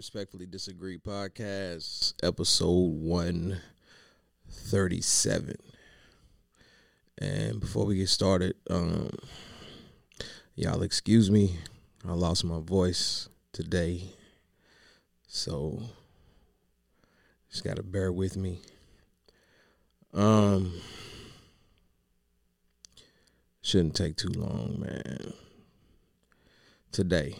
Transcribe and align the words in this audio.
Respectfully 0.00 0.46
Disagree 0.46 0.96
podcast, 0.96 2.14
episode 2.22 3.02
137. 3.02 5.56
And 7.18 7.60
before 7.60 7.84
we 7.84 7.96
get 7.96 8.08
started, 8.08 8.54
um, 8.70 9.10
y'all 10.54 10.80
excuse 10.80 11.30
me. 11.30 11.58
I 12.08 12.14
lost 12.14 12.46
my 12.46 12.60
voice 12.60 13.28
today. 13.52 14.14
So 15.26 15.82
just 17.50 17.62
gotta 17.62 17.82
bear 17.82 18.10
with 18.10 18.38
me. 18.38 18.62
Um 20.14 20.80
shouldn't 23.60 23.96
take 23.96 24.16
too 24.16 24.30
long, 24.30 24.80
man. 24.80 25.34
Today 26.90 27.36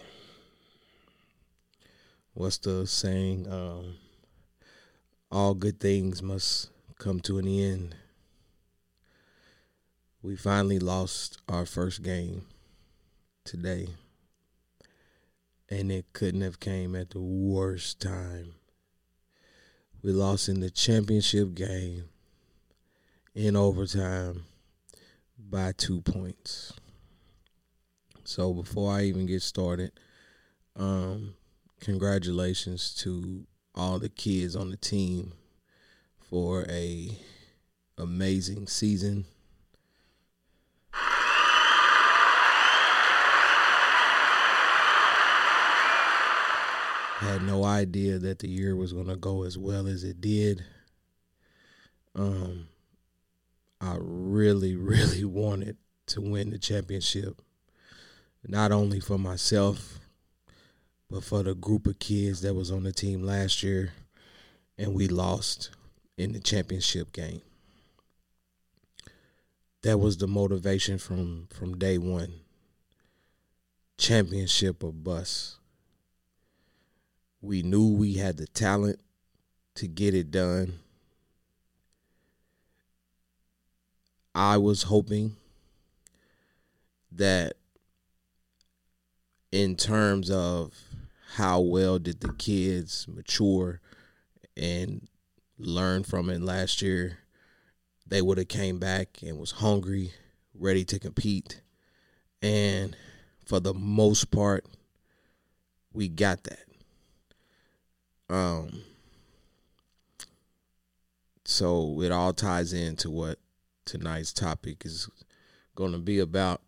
what's 2.35 2.59
the 2.59 2.87
saying? 2.87 3.47
Um, 3.51 3.97
all 5.31 5.55
good 5.55 5.81
things 5.81 6.23
must 6.23 6.71
come 6.99 7.21
to 7.21 7.39
an 7.39 7.47
end. 7.47 7.95
We 10.23 10.37
finally 10.37 10.79
lost 10.79 11.39
our 11.49 11.65
first 11.65 12.03
game 12.03 12.47
today. 13.45 13.89
And 15.69 15.91
it 15.93 16.07
couldn't 16.13 16.41
have 16.41 16.61
came 16.61 16.97
at 16.97 17.11
the 17.11 17.21
worst 17.21 18.01
time. 18.01 18.55
We 20.03 20.11
lost 20.13 20.49
in 20.49 20.61
the 20.61 20.71
championship 20.71 21.55
game 21.55 22.05
in 23.35 23.55
overtime 23.55 24.45
by 25.39 25.73
two 25.77 26.01
points. 26.01 26.73
So 28.25 28.53
before 28.53 28.93
I 28.93 29.03
even 29.05 29.27
get 29.27 29.43
started, 29.43 29.93
um, 30.77 31.35
congratulations 31.81 32.95
to 32.95 33.47
all 33.75 33.99
the 33.99 34.09
kids 34.09 34.55
on 34.55 34.71
the 34.71 34.77
team 34.77 35.33
for 36.19 36.67
a 36.69 37.19
amazing 37.99 38.67
season. 38.67 39.25
Had 47.19 47.43
no 47.43 47.65
idea 47.65 48.19
that 48.19 48.39
the 48.39 48.49
year 48.49 48.75
was 48.75 48.93
going 48.93 49.09
to 49.09 49.17
go 49.17 49.45
as 49.45 49.59
well 49.59 49.87
as 49.87 50.05
it 50.05 50.21
did. 50.21 50.65
Um 52.15 52.69
I 53.81 53.97
really 53.99 54.77
really 54.77 55.25
wanted 55.25 55.79
to 56.09 56.21
win 56.21 56.51
the 56.51 56.59
championship. 56.59 57.41
Not 58.47 58.73
only 58.73 59.01
for 59.01 59.19
myself 59.19 60.00
but 61.11 61.25
for 61.25 61.43
the 61.43 61.55
group 61.55 61.87
of 61.87 61.99
kids 61.99 62.41
that 62.43 62.55
was 62.55 62.71
on 62.71 62.85
the 62.85 62.93
team 62.93 63.23
last 63.23 63.63
year 63.63 63.93
and 64.79 64.95
we 64.95 65.09
lost 65.09 65.71
in 66.17 66.33
the 66.33 66.41
championship 66.41 67.13
game. 67.13 67.43
That 69.83 69.99
was 69.99 70.19
the 70.19 70.27
motivation 70.27 70.99
from 70.99 71.49
from 71.51 71.79
day 71.79 71.99
1. 71.99 72.33
Championship 73.99 74.85
or 74.85 74.93
bust. 74.93 75.57
We 77.43 77.63
knew 77.63 77.89
we 77.89 78.15
had 78.15 78.37
the 78.37 78.47
talent 78.47 79.01
to 79.77 79.89
get 79.89 80.15
it 80.15 80.31
done. 80.31 80.79
I 84.35 84.59
was 84.59 84.85
hoping 84.85 85.37
that 87.13 87.55
in 89.51 89.77
terms 89.77 90.31
of 90.31 90.75
how 91.35 91.61
well 91.61 91.99
did 91.99 92.21
the 92.21 92.33
kids 92.33 93.07
mature 93.09 93.81
and 94.57 95.09
learn 95.59 96.03
from 96.03 96.29
it 96.29 96.41
last 96.41 96.83
year, 96.83 97.19
they 98.07 98.21
would 98.21 98.39
have 98.39 98.49
came 98.49 98.79
back 98.79 99.19
and 99.23 99.39
was 99.39 99.53
hungry, 99.53 100.13
ready 100.55 100.85
to 100.85 100.99
compete. 100.99 101.61
And 102.43 102.97
for 103.45 103.61
the 103.61 103.75
most 103.75 104.31
part, 104.31 104.65
we 105.93 106.09
got 106.09 106.45
that. 106.45 106.65
Um 108.29 108.83
so 111.45 112.01
it 112.01 112.13
all 112.13 112.33
ties 112.33 112.73
into 112.73 113.11
what 113.11 113.39
tonight's 113.85 114.33
topic 114.33 114.85
is 114.85 115.09
going 115.75 115.93
to 115.93 115.99
be 115.99 116.21
about 116.21 116.63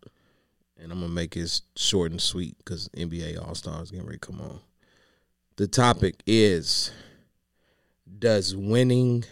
and 0.77 0.91
I'm 0.91 0.99
gonna 0.99 1.11
make 1.11 1.37
it 1.37 1.61
short 1.75 2.11
and 2.11 2.21
sweet 2.21 2.57
because 2.57 2.89
NBA 2.89 3.45
All 3.45 3.55
Stars 3.55 3.91
getting 3.91 4.05
ready 4.05 4.19
to 4.19 4.27
come 4.27 4.41
on. 4.41 4.59
The 5.55 5.67
topic 5.67 6.23
is: 6.25 6.91
Does 8.19 8.55
winning 8.55 9.25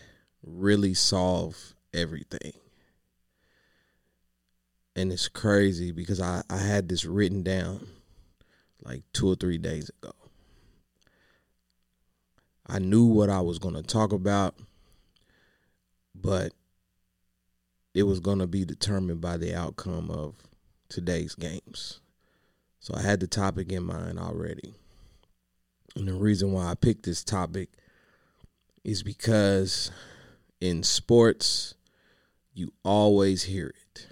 really 0.43 0.93
solve 0.93 1.73
everything? 1.93 2.53
And 4.95 5.11
it's 5.11 5.29
crazy 5.29 5.91
because 5.91 6.19
I, 6.19 6.43
I 6.49 6.57
had 6.57 6.89
this 6.89 7.05
written 7.05 7.43
down 7.43 7.87
like 8.83 9.03
two 9.13 9.29
or 9.29 9.35
three 9.35 9.57
days 9.57 9.89
ago. 9.89 10.13
I 12.67 12.79
knew 12.79 13.05
what 13.05 13.29
I 13.29 13.41
was 13.41 13.59
going 13.59 13.75
to 13.75 13.83
talk 13.83 14.13
about, 14.13 14.55
but 16.15 16.53
it 17.93 18.03
was 18.03 18.19
going 18.19 18.39
to 18.39 18.47
be 18.47 18.63
determined 18.63 19.21
by 19.21 19.37
the 19.37 19.53
outcome 19.53 20.09
of 20.09 20.35
today's 20.91 21.35
games. 21.35 21.99
So 22.79 22.93
I 22.95 23.01
had 23.01 23.19
the 23.19 23.27
topic 23.27 23.71
in 23.71 23.83
mind 23.83 24.19
already. 24.19 24.73
And 25.95 26.07
the 26.07 26.13
reason 26.13 26.51
why 26.51 26.67
I 26.67 26.75
picked 26.75 27.03
this 27.03 27.23
topic 27.23 27.69
is 28.83 29.03
because 29.03 29.91
in 30.59 30.83
sports, 30.83 31.75
you 32.53 32.73
always 32.83 33.43
hear 33.43 33.67
it. 33.67 34.07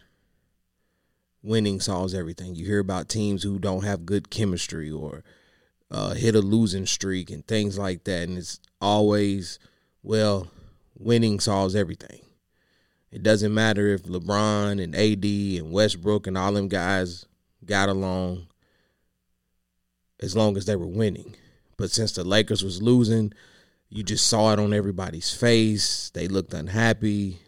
Winning 1.42 1.80
solves 1.80 2.14
everything. 2.14 2.56
You 2.56 2.66
hear 2.66 2.80
about 2.80 3.10
teams 3.10 3.44
who 3.44 3.60
don't 3.60 3.86
have 3.86 4.06
good 4.06 4.30
chemistry 4.30 4.92
or 4.92 5.24
uh, 5.90 6.14
hit 6.14 6.36
a 6.36 6.42
losing 6.42 6.86
streak 6.86 7.30
and 7.30 7.46
things 7.48 7.78
like 7.78 8.04
that. 8.04 8.28
And 8.28 8.38
it's 8.38 8.60
always, 8.82 9.58
well, 10.04 10.48
winning 10.98 11.40
solves 11.40 11.76
everything. 11.76 12.22
It 13.12 13.24
doesn't 13.24 13.54
matter 13.54 13.88
if 13.88 14.04
LeBron 14.04 14.82
and 14.82 14.96
AD 14.96 15.64
and 15.64 15.72
Westbrook 15.72 16.28
and 16.28 16.38
all 16.38 16.54
them 16.54 16.68
guys 16.68 17.26
got 17.66 17.90
along 17.90 18.48
as 20.20 20.36
long 20.36 20.58
as 20.58 20.66
they 20.66 20.76
were 20.76 20.88
winning. 20.88 21.36
But 21.78 21.92
since 21.92 22.12
the 22.12 22.24
Lakers 22.24 22.64
was 22.64 22.82
losing, 22.82 23.34
you 23.90 24.04
just 24.04 24.28
saw 24.28 24.54
it 24.54 24.60
on 24.60 24.74
everybody's 24.74 25.34
face. 25.34 26.12
They 26.14 26.28
looked 26.28 26.54
unhappy. 26.54 27.40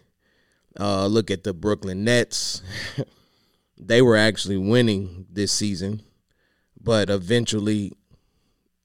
Uh, 0.79 1.05
look 1.05 1.29
at 1.29 1.43
the 1.43 1.53
Brooklyn 1.53 2.03
Nets. 2.03 2.61
they 3.77 4.01
were 4.01 4.17
actually 4.17 4.57
winning 4.57 5.27
this 5.29 5.51
season, 5.51 6.01
but 6.81 7.09
eventually 7.09 7.91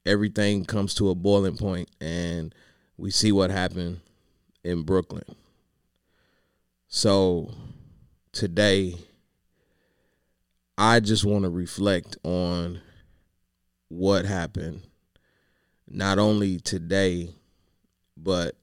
everything 0.05 0.65
comes 0.65 0.95
to 0.95 1.11
a 1.11 1.15
boiling 1.15 1.57
point 1.57 1.89
and 2.01 2.55
we 2.97 3.11
see 3.11 3.33
what 3.33 3.51
happened 3.51 4.01
in 4.65 4.83
Brooklyn. 4.83 5.25
So 6.97 7.51
today, 8.33 8.95
I 10.79 11.01
just 11.01 11.27
want 11.27 11.45
to 11.45 11.51
reflect 11.51 12.17
on 12.25 12.81
what 13.89 14.25
happened, 14.25 14.81
not 15.87 16.19
only 16.19 16.59
today, 16.59 17.35
but 18.17 18.57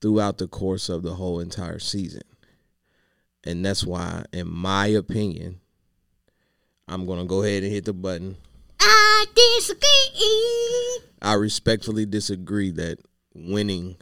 throughout 0.00 0.38
the 0.38 0.46
course 0.46 0.88
of 0.88 1.02
the 1.02 1.16
whole 1.16 1.40
entire 1.40 1.80
season. 1.80 2.22
And 3.42 3.64
that's 3.64 3.82
why, 3.82 4.24
in 4.32 4.48
my 4.48 4.86
opinion, 4.86 5.58
I'm 6.86 7.04
going 7.04 7.18
to 7.18 7.24
go 7.24 7.42
ahead 7.42 7.64
and 7.64 7.72
hit 7.72 7.84
the 7.84 7.94
button. 7.94 8.36
I 8.78 9.26
disagree. 9.34 11.10
I 11.20 11.34
respectfully 11.34 12.06
disagree 12.06 12.70
that 12.70 13.00
winning 13.34 13.96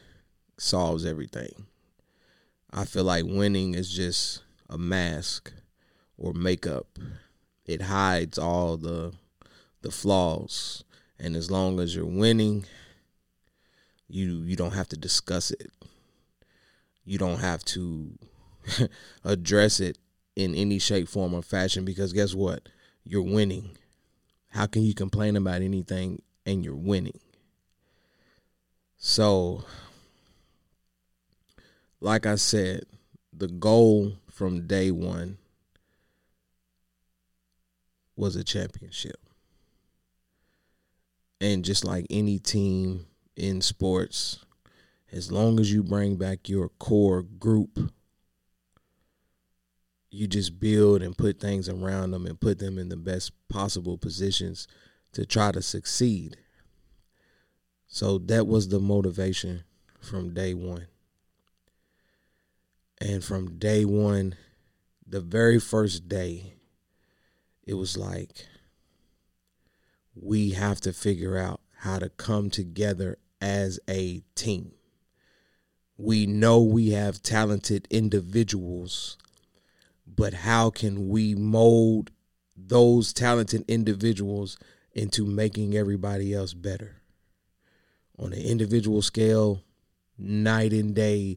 solves 0.59 1.07
everything. 1.07 1.65
I 2.77 2.85
feel 2.85 3.05
like 3.05 3.25
winning 3.25 3.75
is 3.75 3.91
just 3.91 4.43
a 4.69 4.77
mask 4.77 5.51
or 6.19 6.35
makeup. 6.35 6.99
It 7.65 7.81
hides 7.81 8.39
all 8.39 8.77
the 8.77 9.15
the 9.81 9.91
flaws. 9.91 10.85
And 11.19 11.35
as 11.37 11.51
long 11.51 11.81
as 11.81 11.97
you're 11.97 12.05
winning, 12.05 12.67
you 14.09 14.43
you 14.43 14.57
don't 14.57 14.75
have 14.75 14.89
to 14.89 14.97
discuss 14.97 15.51
it. 15.53 15.71
You 17.07 17.17
don't 17.17 17.41
have 17.41 17.65
to 17.67 18.11
address 19.25 19.81
it 19.81 19.97
in 20.35 20.55
any 20.55 20.79
shape, 20.79 21.09
form, 21.09 21.33
or 21.33 21.41
fashion 21.41 21.87
because 21.87 22.13
guess 22.13 22.35
what? 22.35 22.69
You're 23.05 23.23
winning. 23.23 23.79
How 24.51 24.67
can 24.67 24.83
you 24.83 24.93
complain 24.93 25.35
about 25.37 25.63
anything 25.63 26.21
and 26.45 26.63
you're 26.63 26.75
winning? 26.75 27.21
So 28.99 29.65
like 32.01 32.27
I 32.27 32.37
said, 32.37 32.85
the 33.33 33.49
goal 33.49 34.13
from 34.31 34.67
day 34.67 34.91
one 34.91 35.39
was 38.17 38.37
a 38.37 38.45
championship. 38.45 39.17
And 41.41 41.65
just 41.65 41.85
like 41.85 42.07
any 42.09 42.39
team 42.39 43.07
in 43.37 43.61
sports, 43.61 44.39
as 45.13 45.31
long 45.31 45.61
as 45.61 45.73
you 45.73 45.83
bring 45.83 46.17
back 46.17 46.49
your 46.49 46.71
core 46.71 47.23
group, 47.23 47.79
you 50.11 50.27
just 50.27 50.59
build 50.59 51.03
and 51.03 51.17
put 51.17 51.41
things 51.41 51.69
around 51.69 52.13
them 52.13 52.27
and 52.27 52.41
put 52.41 52.59
them 52.59 52.79
in 52.79 52.89
the 52.89 52.97
best 52.97 53.33
possible 53.49 53.99
positions 53.99 54.67
to 55.13 55.27
try 55.27 55.53
to 55.53 55.61
succeed. 55.61 56.39
So 57.87 58.19
that 58.19 58.47
was 58.47 58.69
the 58.69 58.81
motivation 58.81 59.65
from 60.01 60.33
day 60.33 60.55
one. 60.55 60.87
And 63.01 63.23
from 63.23 63.59
day 63.59 63.85
one, 63.85 64.35
the 65.07 65.21
very 65.21 65.61
first 65.61 66.09
day, 66.09 66.55
it 67.65 67.75
was 67.75 67.97
like, 67.97 68.47
we 70.15 70.51
have 70.51 70.81
to 70.81 70.93
figure 70.93 71.37
out 71.37 71.61
how 71.81 71.99
to 71.99 72.09
come 72.09 72.49
together 72.49 73.19
as 73.41 73.79
a 73.89 74.23
team. 74.35 74.73
We 75.99 76.27
know 76.27 76.63
we 76.63 76.91
have 76.91 77.23
talented 77.23 77.87
individuals, 77.91 79.17
but 80.07 80.33
how 80.33 80.71
can 80.71 81.09
we 81.09 81.35
mold 81.35 82.11
those 82.57 83.13
talented 83.13 83.65
individuals 83.69 84.59
into 84.93 85.27
making 85.27 85.77
everybody 85.77 86.35
else 86.35 86.55
better? 86.55 87.03
On 88.19 88.33
an 88.33 88.41
individual 88.41 89.03
scale, 89.03 89.63
night 90.19 90.73
and 90.73 90.95
day, 90.95 91.37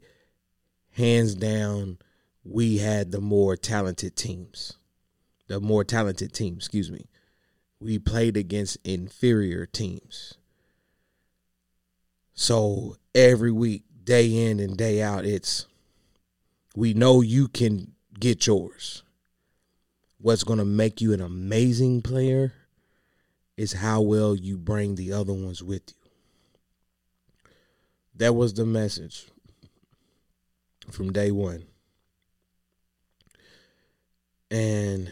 hands 0.99 1.33
down, 1.33 1.97
we 2.43 2.77
had 2.77 3.11
the 3.11 3.21
more 3.21 3.55
talented 3.55 4.15
teams. 4.15 4.73
The 5.47 5.59
more 5.59 5.83
talented 5.83 6.33
team, 6.33 6.55
excuse 6.57 6.91
me. 6.91 7.09
We 7.79 7.97
played 7.97 8.37
against 8.37 8.77
inferior 8.83 9.65
teams. 9.65 10.35
So 12.33 12.97
every 13.15 13.51
week, 13.51 13.83
day 14.03 14.49
in 14.49 14.59
and 14.59 14.77
day 14.77 15.01
out, 15.01 15.25
it's 15.25 15.65
we 16.75 16.93
know 16.93 17.21
you 17.21 17.47
can 17.47 17.93
get 18.19 18.45
yours. 18.45 19.03
What's 20.19 20.43
going 20.43 20.59
to 20.59 20.65
make 20.65 20.99
you 20.99 21.13
an 21.13 21.21
amazing 21.21 22.01
player 22.01 22.53
is 23.55 23.73
how 23.73 24.01
well 24.01 24.35
you 24.35 24.57
bring 24.57 24.95
the 24.95 25.13
other 25.13 25.33
ones 25.33 25.63
with 25.63 25.83
you. 25.87 27.51
That 28.15 28.35
was 28.35 28.53
the 28.53 28.65
message 28.65 29.28
from 30.89 31.11
day 31.11 31.31
one. 31.31 31.65
And 34.51 35.11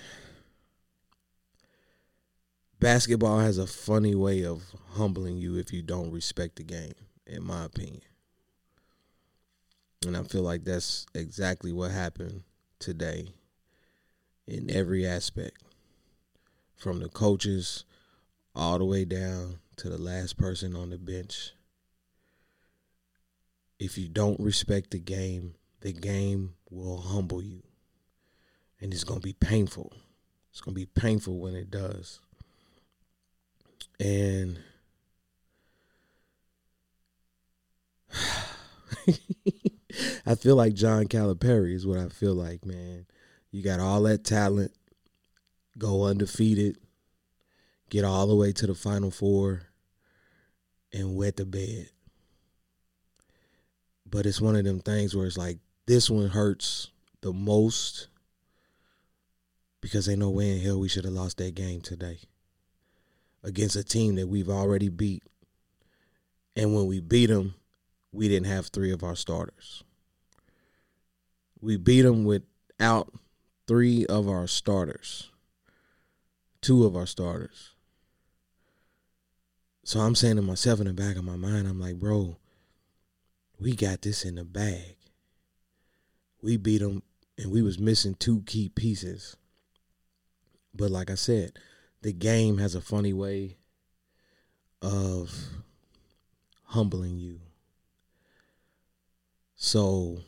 basketball 2.80 3.40
has 3.40 3.58
a 3.58 3.68
funny 3.68 4.16
way 4.16 4.44
of 4.44 4.64
humbling 4.94 5.38
you 5.38 5.58
if 5.58 5.72
you 5.72 5.82
don't 5.82 6.12
respect 6.12 6.56
the 6.56 6.64
game, 6.64 6.94
in 7.26 7.44
my 7.44 7.66
opinion. 7.66 8.02
And 10.06 10.16
I 10.16 10.24
feel 10.24 10.44
like 10.44 10.64
that's 10.64 11.06
exactly 11.14 11.72
what 11.72 11.92
happened 11.92 12.44
today 12.80 13.34
in 14.48 14.70
every 14.72 15.06
aspect 15.06 15.62
from 16.76 17.00
the 17.00 17.10
coaches 17.10 17.84
all 18.56 18.78
the 18.78 18.86
way 18.86 19.06
down 19.06 19.60
to 19.78 19.90
the 19.90 19.98
last 19.98 20.38
person 20.38 20.76
on 20.76 20.90
the 20.90 20.98
bench. 20.98 21.52
If 23.80 23.98
you 23.98 24.08
don't 24.08 24.40
respect 24.40 24.92
the 24.92 25.00
game, 25.00 25.54
the 25.82 25.94
game 25.94 26.54
will 26.70 26.98
humble 26.98 27.42
you. 27.42 27.64
And 28.80 28.94
it's 28.94 29.04
going 29.04 29.20
to 29.20 29.26
be 29.26 29.34
painful. 29.34 29.94
It's 30.52 30.62
going 30.62 30.76
to 30.76 30.80
be 30.80 30.86
painful 30.86 31.40
when 31.40 31.56
it 31.56 31.72
does. 31.72 32.20
And 34.00 34.60
I 40.26 40.36
feel 40.36 40.56
like 40.56 40.74
John 40.74 41.06
Calipari 41.06 41.74
is 41.74 41.86
what 41.86 42.00
I 42.00 42.10
feel 42.10 42.36
like, 42.36 42.66
man. 42.66 43.06
You 43.52 43.64
got 43.64 43.80
all 43.80 44.04
that 44.04 44.24
talent, 44.24 44.72
go 45.78 46.04
undefeated, 46.04 46.78
get 47.90 48.04
all 48.04 48.28
the 48.28 48.36
way 48.36 48.52
to 48.52 48.68
the 48.68 48.76
final 48.76 49.10
four, 49.10 49.64
and 50.94 51.16
wet 51.16 51.38
the 51.38 51.46
bed. 51.46 51.90
But 54.10 54.26
it's 54.26 54.42
one 54.42 54.56
of 54.56 54.64
them 54.64 54.80
things 54.80 55.16
where 55.16 55.26
it's 55.26 55.38
like 55.38 55.58
this 55.88 56.10
one 56.10 56.28
hurts 56.28 56.90
the 57.22 57.34
most 57.34 58.10
because 59.82 60.08
ain't 60.08 60.20
no 60.20 60.30
way 60.30 60.52
in 60.52 60.60
hell 60.60 60.80
we 60.80 60.90
should 60.90 61.06
have 61.06 61.14
lost 61.14 61.38
that 61.38 61.56
game 61.56 61.82
today 61.82 62.20
against 63.44 63.76
a 63.78 63.84
team 63.84 64.16
that 64.16 64.28
we've 64.28 64.50
already 64.50 64.90
beat. 64.90 65.24
And 66.56 66.76
when 66.76 66.88
we 66.88 67.00
beat 67.00 67.28
them, 67.28 67.56
we 68.12 68.28
didn't 68.28 68.48
have 68.48 68.68
three 68.68 68.92
of 68.92 69.04
our 69.04 69.16
starters. 69.16 69.84
We 71.62 71.78
beat 71.78 72.02
them 72.02 72.26
without 72.26 73.14
three 73.66 74.06
of 74.08 74.28
our 74.28 74.48
starters, 74.48 75.32
two 76.62 76.86
of 76.86 76.96
our 76.96 77.06
starters. 77.06 77.72
So 79.84 80.02
I'm 80.02 80.16
saying 80.16 80.36
to 80.36 80.42
myself 80.42 80.82
in 80.82 80.88
the 80.88 80.94
back 80.94 81.16
of 81.16 81.24
my 81.24 81.38
mind, 81.38 81.66
I'm 81.66 81.80
like, 81.80 81.96
bro, 81.96 82.36
we 83.58 83.74
got 83.74 84.02
this 84.02 84.26
in 84.26 84.36
the 84.36 84.44
bag. 84.44 84.97
We 86.42 86.58
beat 86.58 86.80
them, 86.80 87.04
and 87.38 87.52
we 87.52 87.62
was 87.62 87.80
missing 87.80 88.16
two 88.16 88.42
key 88.46 88.70
pieces. 88.70 89.36
But 90.74 90.92
like 90.92 91.10
I 91.10 91.16
said, 91.16 91.54
the 92.02 92.14
game 92.14 92.60
has 92.60 92.76
a 92.76 92.82
funny 92.82 93.14
way 93.14 93.58
of 94.82 95.50
humbling 96.64 97.18
you. 97.18 97.40
So 99.56 100.20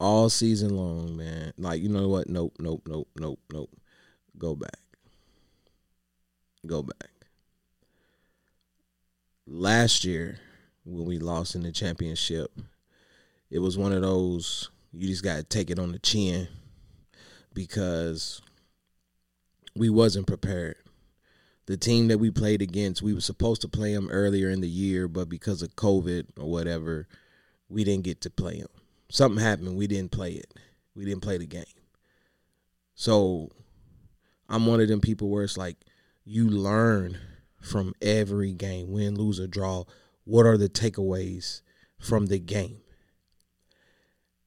all 0.00 0.28
season 0.28 0.76
long, 0.76 1.16
man, 1.16 1.52
like 1.56 1.80
you 1.80 1.88
know 1.88 2.08
what? 2.08 2.28
Nope, 2.28 2.56
nope, 2.58 2.82
nope, 2.88 3.08
nope, 3.18 3.40
nope. 3.52 3.70
Go 4.36 4.56
back. 4.56 4.78
Go 6.66 6.82
back. 6.82 7.10
Last 9.46 10.04
year, 10.04 10.38
when 10.84 11.04
we 11.06 11.18
lost 11.18 11.54
in 11.54 11.62
the 11.62 11.70
championship, 11.70 12.50
it 13.54 13.60
was 13.60 13.78
one 13.78 13.92
of 13.92 14.02
those 14.02 14.68
you 14.92 15.06
just 15.06 15.22
got 15.22 15.36
to 15.36 15.44
take 15.44 15.70
it 15.70 15.78
on 15.78 15.92
the 15.92 15.98
chin 16.00 16.48
because 17.54 18.42
we 19.76 19.88
wasn't 19.88 20.26
prepared. 20.26 20.74
The 21.66 21.76
team 21.76 22.08
that 22.08 22.18
we 22.18 22.32
played 22.32 22.62
against, 22.62 23.00
we 23.00 23.14
were 23.14 23.20
supposed 23.20 23.62
to 23.62 23.68
play 23.68 23.94
them 23.94 24.10
earlier 24.10 24.50
in 24.50 24.60
the 24.60 24.68
year, 24.68 25.06
but 25.06 25.28
because 25.28 25.62
of 25.62 25.76
COVID 25.76 26.26
or 26.36 26.50
whatever, 26.50 27.06
we 27.68 27.84
didn't 27.84 28.02
get 28.02 28.20
to 28.22 28.30
play 28.30 28.58
them. 28.58 28.68
Something 29.08 29.42
happened, 29.42 29.76
we 29.76 29.86
didn't 29.86 30.10
play 30.10 30.32
it. 30.32 30.52
We 30.96 31.04
didn't 31.04 31.22
play 31.22 31.38
the 31.38 31.46
game. 31.46 31.64
So 32.96 33.50
I'm 34.48 34.66
one 34.66 34.80
of 34.80 34.88
them 34.88 35.00
people 35.00 35.28
where 35.28 35.44
it's 35.44 35.56
like 35.56 35.76
you 36.24 36.48
learn 36.48 37.18
from 37.62 37.94
every 38.02 38.52
game, 38.52 38.90
win, 38.90 39.14
lose, 39.14 39.38
or 39.38 39.46
draw. 39.46 39.84
What 40.24 40.44
are 40.44 40.56
the 40.56 40.68
takeaways 40.68 41.62
from 42.00 42.26
the 42.26 42.40
game? 42.40 42.83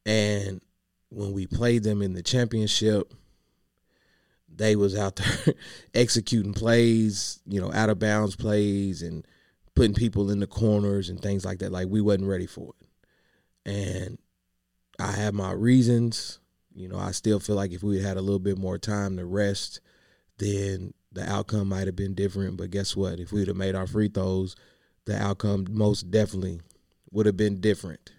And 0.07 0.61
when 1.09 1.33
we 1.33 1.45
played 1.45 1.83
them 1.83 2.01
in 2.01 2.13
the 2.13 2.23
championship, 2.23 3.13
they 4.47 4.77
was 4.77 4.95
out 4.95 5.17
there 5.17 5.53
executing 5.93 6.53
plays, 6.53 7.41
you 7.45 7.59
know, 7.59 7.71
out 7.73 7.89
of 7.89 7.99
bounds 7.99 8.37
plays 8.37 9.01
and 9.01 9.27
putting 9.75 9.93
people 9.93 10.31
in 10.31 10.39
the 10.39 10.47
corners 10.47 11.09
and 11.09 11.21
things 11.21 11.43
like 11.43 11.59
that. 11.59 11.73
Like 11.73 11.89
we 11.89 12.01
wasn't 12.01 12.27
ready 12.29 12.47
for 12.47 12.73
it. 12.79 13.69
And 13.69 14.17
I 14.97 15.11
have 15.11 15.33
my 15.33 15.51
reasons. 15.51 16.39
You 16.73 16.87
know, 16.87 16.97
I 16.97 17.11
still 17.11 17.41
feel 17.41 17.57
like 17.57 17.73
if 17.73 17.83
we 17.83 18.01
had 18.01 18.15
a 18.15 18.21
little 18.21 18.39
bit 18.39 18.57
more 18.57 18.77
time 18.77 19.17
to 19.17 19.25
rest, 19.25 19.81
then 20.37 20.93
the 21.11 21.29
outcome 21.29 21.67
might 21.67 21.87
have 21.87 21.97
been 21.97 22.13
different. 22.13 22.55
But 22.55 22.71
guess 22.71 22.95
what? 22.95 23.19
If 23.19 23.33
we'd 23.33 23.49
have 23.49 23.57
made 23.57 23.75
our 23.75 23.87
free 23.87 24.07
throws, 24.07 24.55
the 25.05 25.21
outcome 25.21 25.65
most 25.69 26.09
definitely 26.11 26.61
would 27.11 27.25
have 27.25 27.37
been 27.37 27.59
different. 27.59 28.11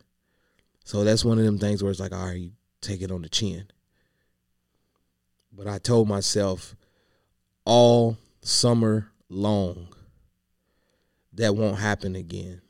So 0.89 1.05
that's 1.05 1.23
one 1.23 1.39
of 1.39 1.45
them 1.45 1.59
things 1.59 1.83
where 1.83 1.91
it's 1.91 2.01
like, 2.01 2.15
all 2.15 2.25
right, 2.25 2.39
you 2.39 2.53
take 2.81 3.03
it 3.03 3.13
on 3.13 3.21
the 3.21 3.29
chin. 3.29 3.67
But 5.53 5.67
I 5.67 5.77
told 5.77 6.09
myself 6.09 6.75
all 7.67 8.17
summer 8.41 9.13
long 9.29 9.89
that 11.35 11.55
won't 11.55 11.79
happen 11.79 12.17
again. 12.17 12.63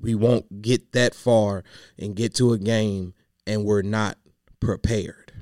We 0.00 0.14
won't 0.14 0.62
get 0.62 0.92
that 0.92 1.14
far 1.14 1.62
and 1.98 2.16
get 2.16 2.34
to 2.36 2.54
a 2.54 2.58
game 2.58 3.12
and 3.46 3.66
we're 3.66 3.82
not 3.82 4.16
prepared. 4.58 5.34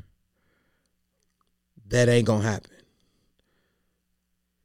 That 1.87 2.09
ain't 2.09 2.26
gonna 2.26 2.43
happen. 2.43 2.73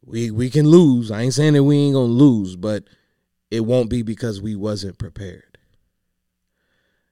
We 0.04 0.32
we 0.32 0.50
can 0.50 0.68
lose. 0.68 1.12
I 1.12 1.22
ain't 1.22 1.36
saying 1.36 1.54
that 1.54 1.64
we 1.64 1.78
ain't 1.78 1.94
gonna 1.94 2.08
lose, 2.08 2.56
but 2.56 2.86
it 3.52 3.68
won't 3.68 3.92
be 3.92 4.02
because 4.02 4.42
we 4.42 4.56
wasn't 4.56 4.98
prepared. 4.98 5.51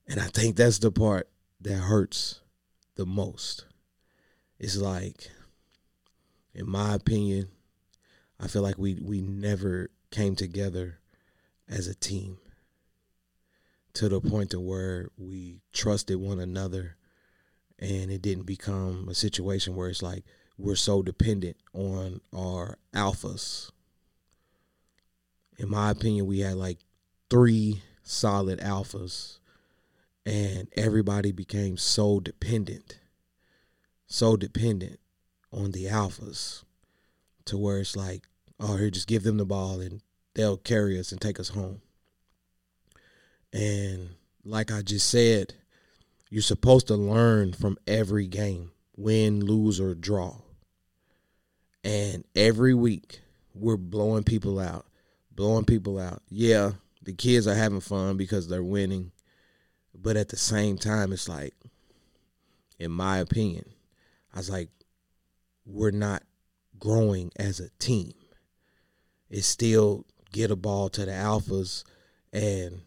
And 0.10 0.20
I 0.20 0.26
think 0.26 0.56
that's 0.56 0.80
the 0.80 0.92
part 0.92 1.30
that 1.62 1.76
hurts 1.76 2.42
the 2.96 3.06
most. 3.06 3.66
It's 4.58 4.76
like, 4.76 5.30
in 6.56 6.68
my 6.68 6.96
opinion, 6.96 7.50
I 8.40 8.48
feel 8.48 8.64
like 8.64 8.80
we 8.80 8.96
we 8.96 9.22
never 9.22 9.92
came 10.10 10.36
together 10.36 10.98
as 11.68 11.88
a 11.88 11.94
team 11.94 12.40
to 13.94 14.10
the 14.10 14.20
point 14.20 14.50
to 14.52 14.60
where 14.60 15.10
we 15.18 15.62
trusted 15.72 16.18
one 16.18 16.40
another 16.40 16.96
and 17.78 18.10
it 18.10 18.22
didn't 18.22 18.46
become 18.46 19.08
a 19.10 19.14
situation 19.14 19.76
where 19.76 19.90
it's 19.90 20.02
like 20.02 20.24
we're 20.58 20.76
so 20.76 21.04
dependent 21.04 21.58
on 21.74 22.20
our 22.36 22.78
alphas. 22.94 23.70
In 25.58 25.70
my 25.70 25.92
opinion, 25.92 26.26
we 26.26 26.40
had 26.40 26.56
like 26.56 26.80
three 27.30 27.84
solid 28.04 28.60
alphas 28.60 29.39
and 30.30 30.68
everybody 30.78 31.32
became 31.32 31.76
so 31.76 32.20
dependent 32.20 33.00
so 34.06 34.38
dependent 34.38 35.00
on 35.52 35.72
the 35.72 35.86
alphas 35.86 36.64
to 37.46 37.58
where 37.58 37.80
it's 37.80 37.96
like 37.96 38.28
oh 38.60 38.76
here 38.78 38.92
just 38.92 39.08
give 39.08 39.24
them 39.24 39.38
the 39.38 39.46
ball 39.46 39.82
and 39.82 40.02
they'll 40.36 40.58
carry 40.58 41.00
us 41.00 41.12
and 41.12 41.20
take 41.20 41.40
us 41.40 41.50
home. 41.50 41.82
And 43.52 44.12
like 44.44 44.72
i 44.72 44.84
just 44.84 45.10
said 45.10 45.56
you're 46.30 46.44
supposed 46.44 46.88
to 46.88 46.96
learn 46.96 47.54
from 47.54 47.78
every 47.88 48.28
game 48.28 48.72
win 48.96 49.44
lose 49.44 49.80
or 49.80 49.96
draw. 49.96 50.38
And 51.84 52.24
every 52.36 52.76
week 52.76 53.22
we're 53.56 53.78
blowing 53.78 54.24
people 54.24 54.60
out 54.60 54.86
blowing 55.32 55.66
people 55.66 55.98
out. 55.98 56.22
Yeah 56.30 56.74
the 57.02 57.14
kids 57.14 57.48
are 57.48 57.56
having 57.56 57.80
fun 57.80 58.16
because 58.18 58.48
they're 58.48 58.64
winning 58.64 59.12
but 60.02 60.16
at 60.16 60.30
the 60.30 60.38
same 60.38 60.78
time, 60.78 61.12
it's 61.12 61.28
like, 61.28 61.54
in 62.78 62.92
my 62.92 63.18
opinion, 63.18 63.66
I 64.34 64.38
was 64.38 64.50
like, 64.50 64.70
we're 65.66 65.92
not 65.92 66.24
growing 66.80 67.32
as 67.36 67.60
a 67.60 67.70
team. 67.80 68.14
It's 69.30 69.48
still 69.48 70.06
get 70.32 70.52
a 70.52 70.56
ball 70.56 70.90
to 70.90 71.06
the 71.06 71.12
alphas 71.12 71.84
and 72.32 72.82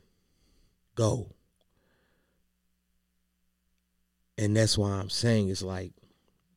go. 0.94 1.34
And 4.38 4.56
that's 4.56 4.78
why 4.78 4.92
I'm 4.92 5.10
saying 5.10 5.50
it's 5.50 5.62
like 5.62 5.92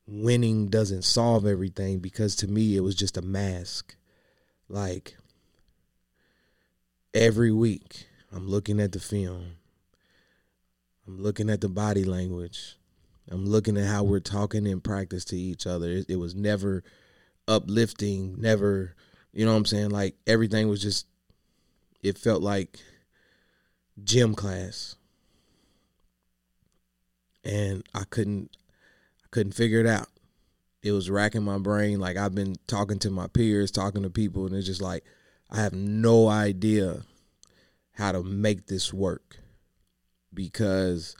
winning 0.06 0.68
doesn't 0.68 1.02
solve 1.02 1.46
everything 1.46 1.98
because 1.98 2.34
to 2.36 2.48
me 2.48 2.76
it 2.76 2.80
was 2.80 2.94
just 2.94 3.16
a 3.16 3.22
mask. 3.22 3.96
Like 4.68 5.16
every 7.12 7.52
week 7.52 8.08
I'm 8.32 8.48
looking 8.48 8.80
at 8.80 8.92
the 8.92 9.00
film 9.00 9.56
I'm 11.06 11.22
looking 11.22 11.50
at 11.50 11.60
the 11.60 11.68
body 11.68 12.04
language. 12.04 12.76
I'm 13.30 13.46
looking 13.46 13.76
at 13.76 13.86
how 13.86 14.02
we're 14.02 14.20
talking 14.20 14.66
in 14.66 14.80
practice 14.80 15.24
to 15.26 15.36
each 15.36 15.66
other. 15.66 15.88
It, 15.88 16.06
it 16.08 16.16
was 16.16 16.34
never 16.34 16.82
uplifting, 17.48 18.40
never, 18.40 18.94
you 19.32 19.44
know 19.44 19.52
what 19.52 19.58
I'm 19.58 19.66
saying? 19.66 19.90
Like 19.90 20.16
everything 20.26 20.68
was 20.68 20.82
just, 20.82 21.06
it 22.02 22.18
felt 22.18 22.42
like 22.42 22.80
gym 24.02 24.34
class. 24.34 24.96
And 27.44 27.84
I 27.94 28.04
couldn't, 28.04 28.56
I 29.24 29.26
couldn't 29.30 29.52
figure 29.52 29.80
it 29.80 29.86
out. 29.86 30.08
It 30.82 30.92
was 30.92 31.10
racking 31.10 31.44
my 31.44 31.58
brain. 31.58 32.00
Like 32.00 32.16
I've 32.16 32.34
been 32.34 32.56
talking 32.66 32.98
to 33.00 33.10
my 33.10 33.28
peers, 33.28 33.70
talking 33.70 34.02
to 34.02 34.10
people, 34.10 34.46
and 34.46 34.54
it's 34.54 34.66
just 34.66 34.82
like, 34.82 35.04
I 35.50 35.56
have 35.56 35.72
no 35.72 36.28
idea 36.28 37.02
how 37.92 38.12
to 38.12 38.22
make 38.22 38.66
this 38.66 38.92
work 38.92 39.38
because 40.36 41.16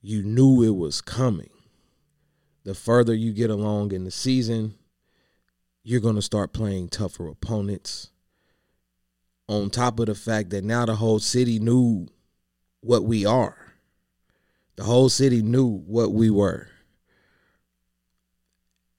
you 0.00 0.22
knew 0.22 0.62
it 0.62 0.76
was 0.76 1.00
coming. 1.00 1.50
The 2.62 2.74
further 2.74 3.14
you 3.14 3.32
get 3.32 3.50
along 3.50 3.90
in 3.90 4.04
the 4.04 4.12
season, 4.12 4.74
you're 5.82 6.00
going 6.00 6.14
to 6.14 6.22
start 6.22 6.52
playing 6.52 6.90
tougher 6.90 7.26
opponents. 7.26 8.10
On 9.48 9.68
top 9.68 9.98
of 9.98 10.06
the 10.06 10.14
fact 10.14 10.50
that 10.50 10.62
now 10.62 10.86
the 10.86 10.94
whole 10.94 11.18
city 11.18 11.58
knew 11.58 12.06
what 12.80 13.02
we 13.02 13.26
are, 13.26 13.74
the 14.76 14.84
whole 14.84 15.08
city 15.08 15.42
knew 15.42 15.66
what 15.66 16.12
we 16.12 16.30
were. 16.30 16.68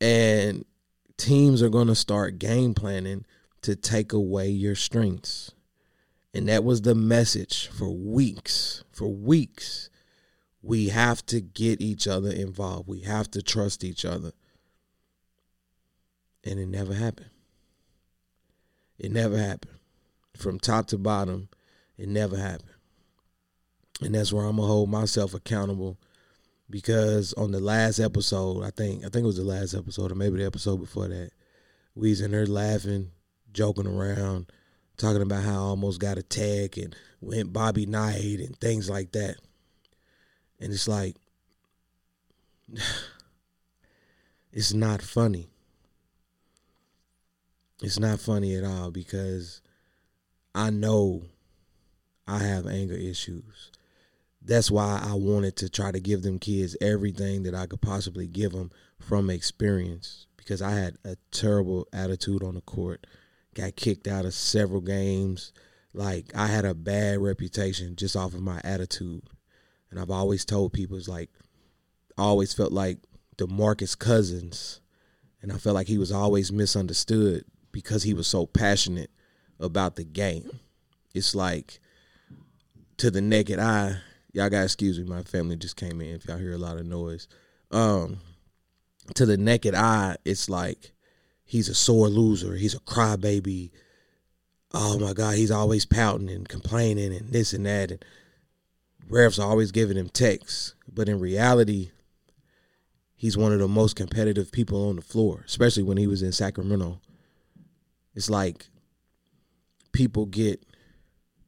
And 0.01 0.65
teams 1.17 1.61
are 1.61 1.69
going 1.69 1.87
to 1.87 1.95
start 1.95 2.39
game 2.39 2.73
planning 2.73 3.25
to 3.61 3.75
take 3.75 4.11
away 4.11 4.49
your 4.49 4.75
strengths. 4.75 5.51
And 6.33 6.47
that 6.47 6.63
was 6.63 6.81
the 6.81 6.95
message 6.95 7.67
for 7.67 7.89
weeks. 7.89 8.83
For 8.91 9.07
weeks. 9.07 9.89
We 10.61 10.89
have 10.89 11.25
to 11.27 11.41
get 11.41 11.81
each 11.81 12.07
other 12.07 12.31
involved. 12.31 12.87
We 12.87 13.01
have 13.01 13.29
to 13.31 13.41
trust 13.41 13.83
each 13.83 14.05
other. 14.05 14.31
And 16.43 16.59
it 16.59 16.67
never 16.67 16.93
happened. 16.93 17.29
It 18.97 19.11
never 19.11 19.37
happened. 19.37 19.77
From 20.35 20.59
top 20.59 20.87
to 20.87 20.97
bottom, 20.97 21.49
it 21.97 22.07
never 22.07 22.37
happened. 22.37 22.69
And 24.01 24.15
that's 24.15 24.33
where 24.33 24.45
I'm 24.45 24.55
gonna 24.55 24.67
hold 24.67 24.89
myself 24.89 25.33
accountable 25.33 25.97
because 26.69 27.33
on 27.33 27.51
the 27.51 27.59
last 27.59 27.99
episode, 27.99 28.63
I 28.63 28.71
think 28.71 29.05
I 29.05 29.09
think 29.09 29.23
it 29.23 29.27
was 29.27 29.37
the 29.37 29.43
last 29.43 29.73
episode 29.73 30.11
or 30.11 30.15
maybe 30.15 30.37
the 30.37 30.45
episode 30.45 30.77
before 30.77 31.07
that, 31.07 31.31
we 31.95 32.09
was 32.09 32.21
in 32.21 32.31
there 32.31 32.47
laughing, 32.47 33.11
joking 33.51 33.87
around, 33.87 34.51
talking 34.97 35.21
about 35.21 35.43
how 35.43 35.53
I 35.53 35.67
almost 35.67 35.99
got 35.99 36.17
a 36.17 36.23
tag 36.23 36.77
and 36.77 36.95
went 37.21 37.53
Bobby 37.53 37.85
Knight 37.85 38.39
and 38.39 38.57
things 38.59 38.89
like 38.89 39.11
that. 39.13 39.35
And 40.59 40.71
it's 40.71 40.87
like, 40.87 41.15
it's 44.53 44.73
not 44.73 45.01
funny. 45.01 45.49
It's 47.81 47.99
not 47.99 48.19
funny 48.19 48.55
at 48.55 48.63
all 48.63 48.91
because 48.91 49.61
I 50.55 50.69
know 50.69 51.23
I 52.27 52.39
have 52.39 52.65
anger 52.67 52.95
issues. 52.95 53.71
That's 54.41 54.71
why 54.71 55.01
I 55.03 55.13
wanted 55.13 55.55
to 55.57 55.69
try 55.69 55.91
to 55.91 55.99
give 55.99 56.21
them 56.21 56.39
kids 56.39 56.77
everything 56.79 57.43
that 57.43 57.55
I 57.55 57.65
could 57.65 57.81
possibly 57.81 58.27
give 58.27 58.51
them 58.51 58.71
from 58.99 59.29
experience 59.29 60.27
because 60.37 60.61
I 60.61 60.71
had 60.71 60.97
a 61.03 61.17
terrible 61.31 61.87
attitude 61.91 62.43
on 62.43 62.55
the 62.55 62.61
court 62.61 63.05
got 63.53 63.75
kicked 63.75 64.07
out 64.07 64.25
of 64.25 64.33
several 64.33 64.81
games. 64.81 65.53
Like 65.93 66.31
I 66.35 66.47
had 66.47 66.65
a 66.65 66.73
bad 66.73 67.19
reputation 67.19 67.95
just 67.95 68.15
off 68.15 68.33
of 68.33 68.41
my 68.41 68.59
attitude. 68.63 69.23
And 69.89 69.99
I've 69.99 70.11
always 70.11 70.45
told 70.45 70.73
people 70.73 70.97
it's 70.97 71.07
like 71.07 71.29
I 72.17 72.23
always 72.23 72.53
felt 72.53 72.71
like 72.71 72.97
DeMarcus 73.37 73.97
Cousins 73.97 74.81
and 75.41 75.51
I 75.51 75.57
felt 75.57 75.75
like 75.75 75.87
he 75.87 75.97
was 75.97 76.11
always 76.11 76.51
misunderstood 76.51 77.45
because 77.71 78.03
he 78.03 78.13
was 78.13 78.27
so 78.27 78.45
passionate 78.45 79.11
about 79.59 79.95
the 79.95 80.03
game. 80.03 80.59
It's 81.13 81.35
like 81.35 81.79
to 82.97 83.11
the 83.11 83.21
naked 83.21 83.59
eye, 83.59 83.97
y'all 84.31 84.49
gotta 84.49 84.65
excuse 84.65 84.97
me, 84.97 85.05
my 85.05 85.23
family 85.23 85.57
just 85.57 85.75
came 85.75 86.01
in 86.01 86.15
if 86.15 86.25
y'all 86.25 86.37
hear 86.37 86.53
a 86.53 86.57
lot 86.57 86.77
of 86.77 86.85
noise. 86.85 87.27
Um 87.71 88.17
to 89.15 89.25
the 89.25 89.37
naked 89.37 89.75
eye, 89.75 90.15
it's 90.23 90.49
like 90.49 90.92
he's 91.53 91.69
a 91.69 91.75
sore 91.75 92.09
loser. 92.09 92.55
He's 92.55 92.73
a 92.73 92.79
crybaby. 92.79 93.69
Oh 94.73 94.97
my 94.97 95.13
God, 95.13 95.35
he's 95.35 95.51
always 95.51 95.85
pouting 95.85 96.27
and 96.27 96.49
complaining 96.49 97.15
and 97.15 97.31
this 97.31 97.53
and 97.53 97.67
that. 97.67 97.91
And 97.91 98.03
refs 99.07 99.37
are 99.37 99.47
always 99.47 99.71
giving 99.71 99.95
him 99.95 100.09
techs. 100.09 100.73
But 100.91 101.07
in 101.07 101.19
reality, 101.19 101.91
he's 103.15 103.37
one 103.37 103.53
of 103.53 103.59
the 103.59 103.67
most 103.67 103.95
competitive 103.95 104.51
people 104.51 104.89
on 104.89 104.95
the 104.95 105.03
floor, 105.03 105.43
especially 105.45 105.83
when 105.83 105.97
he 105.97 106.07
was 106.07 106.23
in 106.23 106.31
Sacramento. 106.31 106.99
It's 108.15 108.31
like 108.31 108.65
people 109.91 110.25
get 110.25 110.65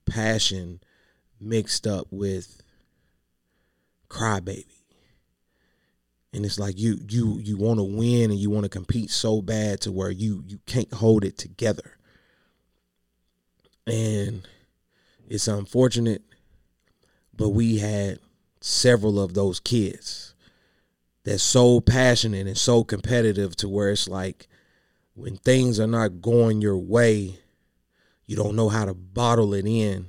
passion 0.06 0.82
mixed 1.42 1.88
up 1.88 2.06
with 2.12 2.62
crybaby 4.08 4.75
and 6.36 6.46
it's 6.46 6.60
like 6.60 6.77
you 6.77 7.00
you 7.08 7.39
you 7.39 7.56
want 7.56 7.80
to 7.80 7.84
win 7.84 8.30
and 8.30 8.38
you 8.38 8.50
want 8.50 8.63
to 8.65 8.70
compete 8.70 9.10
so 9.10 9.42
bad 9.42 9.80
to 9.80 9.92
where 9.92 10.12
you 10.12 10.44
you 10.46 10.60
can't 10.65 10.94
hold 10.94 11.24
it 11.24 11.38
together. 11.38 11.98
And 13.88 14.46
it's 15.30 15.48
unfortunate 15.48 16.22
but 17.38 17.50
we 17.50 17.77
had 17.77 18.20
several 18.62 19.20
of 19.20 19.34
those 19.34 19.60
kids 19.60 20.36
that's 21.24 21.44
so 21.44 21.80
passionate 21.80 22.48
and 22.48 22.58
so 22.58 22.84
competitive 22.84 23.56
to 23.58 23.68
where 23.70 23.89
it's 23.89 24.08
like 24.08 24.48
when 25.13 25.38
things 25.38 25.80
are 25.80 25.88
not 25.88 26.22
going 26.22 26.62
your 26.62 26.77
way 26.77 27.39
you 28.25 28.36
don't 28.36 28.56
know 28.56 28.70
how 28.70 28.86
to 28.86 28.94
bottle 28.94 29.54
it 29.54 29.65
in 29.65 30.08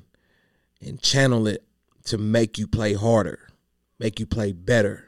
and 0.80 1.00
channel 1.00 1.46
it 1.46 1.64
to 2.04 2.18
make 2.18 2.58
you 2.58 2.66
play 2.66 2.94
harder 2.94 3.48
make 3.98 4.18
you 4.18 4.26
play 4.26 4.52
better 4.52 5.05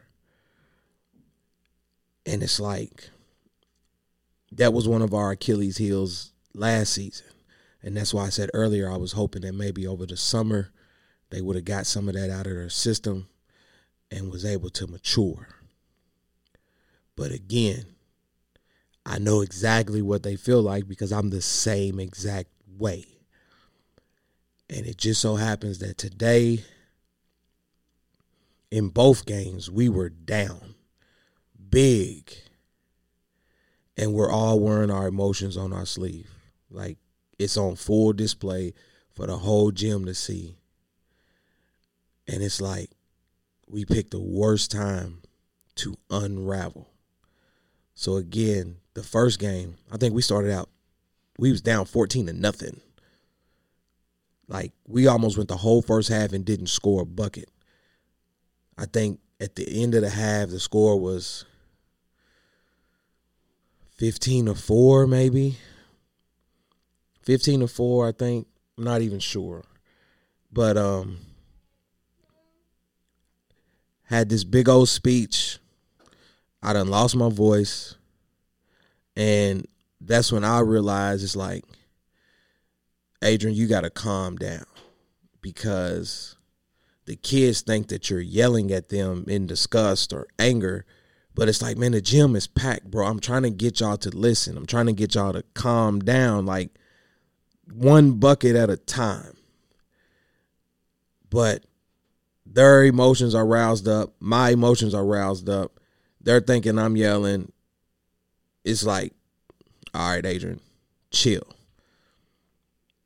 and 2.28 2.42
it's 2.42 2.60
like 2.60 3.08
that 4.52 4.74
was 4.74 4.86
one 4.86 5.00
of 5.00 5.14
our 5.14 5.30
Achilles 5.30 5.78
heels 5.78 6.32
last 6.54 6.92
season. 6.92 7.26
And 7.82 7.96
that's 7.96 8.12
why 8.12 8.26
I 8.26 8.28
said 8.28 8.50
earlier 8.52 8.90
I 8.90 8.96
was 8.96 9.12
hoping 9.12 9.42
that 9.42 9.54
maybe 9.54 9.86
over 9.86 10.04
the 10.04 10.16
summer 10.16 10.70
they 11.30 11.40
would 11.40 11.56
have 11.56 11.64
got 11.64 11.86
some 11.86 12.08
of 12.08 12.14
that 12.14 12.30
out 12.30 12.46
of 12.46 12.52
their 12.52 12.68
system 12.68 13.28
and 14.10 14.30
was 14.30 14.44
able 14.44 14.68
to 14.70 14.86
mature. 14.86 15.48
But 17.16 17.32
again, 17.32 17.86
I 19.06 19.18
know 19.18 19.40
exactly 19.40 20.02
what 20.02 20.22
they 20.22 20.36
feel 20.36 20.62
like 20.62 20.86
because 20.86 21.12
I'm 21.12 21.30
the 21.30 21.42
same 21.42 21.98
exact 21.98 22.50
way. 22.76 23.06
And 24.68 24.86
it 24.86 24.98
just 24.98 25.22
so 25.22 25.36
happens 25.36 25.78
that 25.78 25.96
today, 25.96 26.64
in 28.70 28.88
both 28.88 29.24
games, 29.24 29.70
we 29.70 29.88
were 29.88 30.10
down 30.10 30.74
big. 31.70 32.32
And 33.96 34.14
we're 34.14 34.30
all 34.30 34.60
wearing 34.60 34.90
our 34.90 35.08
emotions 35.08 35.56
on 35.56 35.72
our 35.72 35.86
sleeve. 35.86 36.30
Like 36.70 36.98
it's 37.38 37.56
on 37.56 37.76
full 37.76 38.12
display 38.12 38.74
for 39.10 39.26
the 39.26 39.36
whole 39.36 39.70
gym 39.70 40.04
to 40.06 40.14
see. 40.14 40.56
And 42.26 42.42
it's 42.42 42.60
like 42.60 42.90
we 43.68 43.84
picked 43.84 44.12
the 44.12 44.20
worst 44.20 44.70
time 44.70 45.22
to 45.76 45.96
unravel. 46.10 46.88
So 47.94 48.16
again, 48.16 48.76
the 48.94 49.02
first 49.02 49.38
game, 49.38 49.76
I 49.90 49.96
think 49.96 50.14
we 50.14 50.22
started 50.22 50.52
out 50.52 50.68
we 51.38 51.52
was 51.52 51.62
down 51.62 51.86
14 51.86 52.26
to 52.26 52.32
nothing. 52.32 52.80
Like 54.48 54.72
we 54.86 55.06
almost 55.06 55.36
went 55.36 55.48
the 55.48 55.56
whole 55.56 55.82
first 55.82 56.08
half 56.08 56.32
and 56.32 56.44
didn't 56.44 56.66
score 56.66 57.02
a 57.02 57.06
bucket. 57.06 57.50
I 58.76 58.86
think 58.86 59.20
at 59.40 59.54
the 59.54 59.82
end 59.82 59.94
of 59.94 60.02
the 60.02 60.10
half 60.10 60.48
the 60.48 60.60
score 60.60 60.98
was 61.00 61.44
15 63.98 64.46
to 64.46 64.54
4 64.54 65.06
maybe. 65.06 65.58
15 67.22 67.60
to 67.60 67.68
4, 67.68 68.08
I 68.08 68.12
think. 68.12 68.46
I'm 68.76 68.84
not 68.84 69.02
even 69.02 69.18
sure. 69.18 69.64
But 70.52 70.76
um 70.76 71.18
had 74.04 74.30
this 74.30 74.44
big 74.44 74.68
old 74.68 74.88
speech. 74.88 75.58
I 76.62 76.72
done 76.72 76.88
lost 76.88 77.14
my 77.14 77.28
voice. 77.28 77.94
And 79.16 79.66
that's 80.00 80.32
when 80.32 80.44
I 80.44 80.60
realized 80.60 81.22
it's 81.22 81.36
like, 81.36 81.64
Adrian, 83.22 83.56
you 83.56 83.66
got 83.66 83.82
to 83.82 83.90
calm 83.90 84.36
down 84.36 84.64
because 85.42 86.36
the 87.04 87.16
kids 87.16 87.62
think 87.62 87.88
that 87.88 88.08
you're 88.08 88.20
yelling 88.20 88.72
at 88.72 88.88
them 88.88 89.24
in 89.28 89.46
disgust 89.46 90.12
or 90.12 90.26
anger. 90.38 90.86
But 91.38 91.48
it's 91.48 91.62
like, 91.62 91.76
man, 91.76 91.92
the 91.92 92.00
gym 92.00 92.34
is 92.34 92.48
packed, 92.48 92.90
bro. 92.90 93.06
I'm 93.06 93.20
trying 93.20 93.44
to 93.44 93.50
get 93.50 93.78
y'all 93.78 93.96
to 93.98 94.10
listen. 94.10 94.56
I'm 94.56 94.66
trying 94.66 94.86
to 94.86 94.92
get 94.92 95.14
y'all 95.14 95.32
to 95.32 95.44
calm 95.54 96.00
down, 96.00 96.46
like 96.46 96.70
one 97.72 98.18
bucket 98.18 98.56
at 98.56 98.70
a 98.70 98.76
time. 98.76 99.36
But 101.30 101.62
their 102.44 102.82
emotions 102.82 103.36
are 103.36 103.46
roused 103.46 103.86
up. 103.86 104.14
My 104.18 104.50
emotions 104.50 104.94
are 104.94 105.04
roused 105.04 105.48
up. 105.48 105.78
They're 106.20 106.40
thinking 106.40 106.76
I'm 106.76 106.96
yelling. 106.96 107.52
It's 108.64 108.82
like, 108.82 109.12
all 109.94 110.10
right, 110.10 110.26
Adrian, 110.26 110.60
chill. 111.12 111.46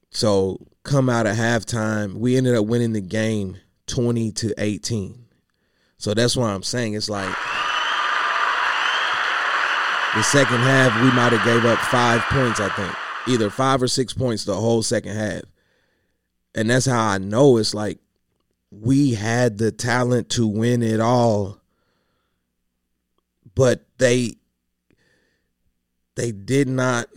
So 0.08 0.68
come 0.84 1.10
out 1.10 1.26
of 1.26 1.36
halftime, 1.36 2.14
we 2.14 2.38
ended 2.38 2.54
up 2.54 2.64
winning 2.64 2.94
the 2.94 3.02
game 3.02 3.58
20 3.88 4.32
to 4.32 4.54
18. 4.56 5.26
So 5.98 6.14
that's 6.14 6.34
why 6.34 6.50
I'm 6.50 6.62
saying 6.62 6.94
it's 6.94 7.10
like 7.10 7.28
the 10.14 10.22
second 10.22 10.58
half 10.58 10.94
we 11.02 11.10
might 11.12 11.32
have 11.32 11.44
gave 11.44 11.64
up 11.64 11.78
five 11.78 12.20
points, 12.22 12.60
I 12.60 12.68
think. 12.70 12.94
Either 13.28 13.50
five 13.50 13.82
or 13.82 13.88
six 13.88 14.12
points 14.12 14.44
the 14.44 14.54
whole 14.54 14.82
second 14.82 15.16
half. 15.16 15.42
And 16.54 16.68
that's 16.68 16.86
how 16.86 17.02
I 17.02 17.18
know 17.18 17.56
it's 17.56 17.72
like 17.72 17.98
we 18.70 19.14
had 19.14 19.58
the 19.58 19.72
talent 19.72 20.28
to 20.30 20.46
win 20.46 20.82
it 20.82 21.00
all. 21.00 21.58
But 23.54 23.86
they 23.98 24.34
they 26.14 26.32
did 26.32 26.68
not 26.68 27.08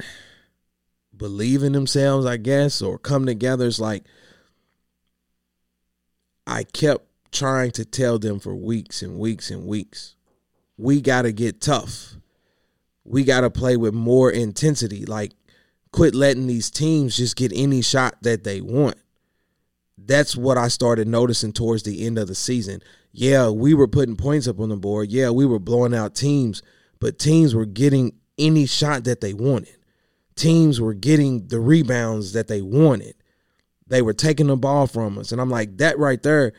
believe 1.15 1.63
in 1.63 1.73
themselves, 1.73 2.25
I 2.25 2.37
guess, 2.37 2.81
or 2.81 2.97
come 2.97 3.25
together. 3.25 3.67
It's 3.67 3.79
like 3.79 4.03
I 6.47 6.63
kept 6.63 7.05
trying 7.31 7.71
to 7.71 7.85
tell 7.85 8.19
them 8.19 8.39
for 8.39 8.55
weeks 8.55 9.01
and 9.01 9.17
weeks 9.17 9.49
and 9.51 9.65
weeks. 9.65 10.15
We 10.77 11.01
got 11.01 11.23
to 11.23 11.31
get 11.31 11.61
tough. 11.61 12.15
We 13.05 13.23
got 13.23 13.41
to 13.41 13.49
play 13.49 13.77
with 13.77 13.93
more 13.93 14.31
intensity. 14.31 15.05
Like, 15.05 15.33
quit 15.91 16.15
letting 16.15 16.47
these 16.47 16.69
teams 16.69 17.15
just 17.15 17.35
get 17.35 17.53
any 17.55 17.81
shot 17.81 18.15
that 18.21 18.43
they 18.43 18.59
want. 18.59 18.95
That's 19.97 20.35
what 20.35 20.57
I 20.57 20.67
started 20.67 21.07
noticing 21.07 21.53
towards 21.53 21.83
the 21.83 22.05
end 22.05 22.17
of 22.17 22.27
the 22.27 22.35
season. 22.35 22.81
Yeah, 23.11 23.49
we 23.49 23.73
were 23.73 23.87
putting 23.87 24.17
points 24.17 24.47
up 24.47 24.59
on 24.59 24.69
the 24.69 24.75
board. 24.75 25.09
Yeah, 25.09 25.29
we 25.29 25.45
were 25.45 25.59
blowing 25.59 25.93
out 25.93 26.15
teams, 26.15 26.61
but 26.99 27.17
teams 27.17 27.55
were 27.55 27.65
getting 27.65 28.13
any 28.37 28.65
shot 28.65 29.05
that 29.05 29.21
they 29.21 29.33
wanted. 29.33 29.77
Teams 30.35 30.81
were 30.81 30.93
getting 30.93 31.47
the 31.47 31.61
rebounds 31.61 32.33
that 32.33 32.49
they 32.49 32.61
wanted. 32.61 33.15
They 33.87 34.01
were 34.01 34.13
taking 34.13 34.47
the 34.47 34.57
ball 34.57 34.87
from 34.87 35.17
us. 35.17 35.31
And 35.31 35.39
I'm 35.39 35.49
like, 35.49 35.77
that 35.77 35.97
right 35.97 36.21
there 36.21 36.51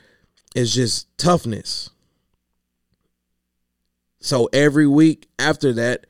is 0.55 0.75
just 0.75 1.19
toughness. 1.19 1.91
So 4.21 4.49
every 4.53 4.87
week 4.87 5.29
after 5.39 5.75
that, 5.75 6.07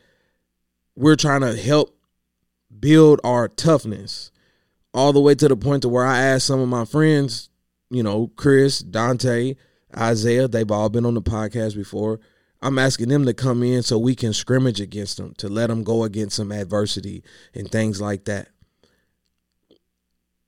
we're 0.97 1.17
trying 1.17 1.43
to 1.43 1.55
help 1.55 1.97
build 2.81 3.21
our 3.23 3.49
toughness 3.49 4.33
all 4.93 5.13
the 5.13 5.21
way 5.21 5.35
to 5.35 5.47
the 5.47 5.57
point 5.57 5.83
to 5.83 5.89
where 5.89 6.07
I 6.07 6.19
asked 6.19 6.47
some 6.47 6.61
of 6.61 6.69
my 6.69 6.87
friends, 6.87 7.51
you 7.91 8.03
know, 8.03 8.33
Chris, 8.37 8.79
Dante, 8.81 9.55
Isaiah, 9.97 10.49
they've 10.49 10.71
all 10.71 10.89
been 10.89 11.07
on 11.07 11.15
the 11.15 11.23
podcast 11.23 11.77
before. 11.77 12.19
I'm 12.63 12.79
asking 12.79 13.11
them 13.11 13.27
to 13.27 13.35
come 13.35 13.63
in 13.63 13.83
so 13.83 13.99
we 13.99 14.15
can 14.15 14.33
scrimmage 14.33 14.81
against 14.81 15.19
them, 15.19 15.35
to 15.37 15.49
let 15.49 15.69
them 15.69 15.85
go 15.85 16.05
against 16.05 16.37
some 16.37 16.51
adversity 16.51 17.23
and 17.55 17.71
things 17.71 18.01
like 18.01 18.25
that. 18.25 18.49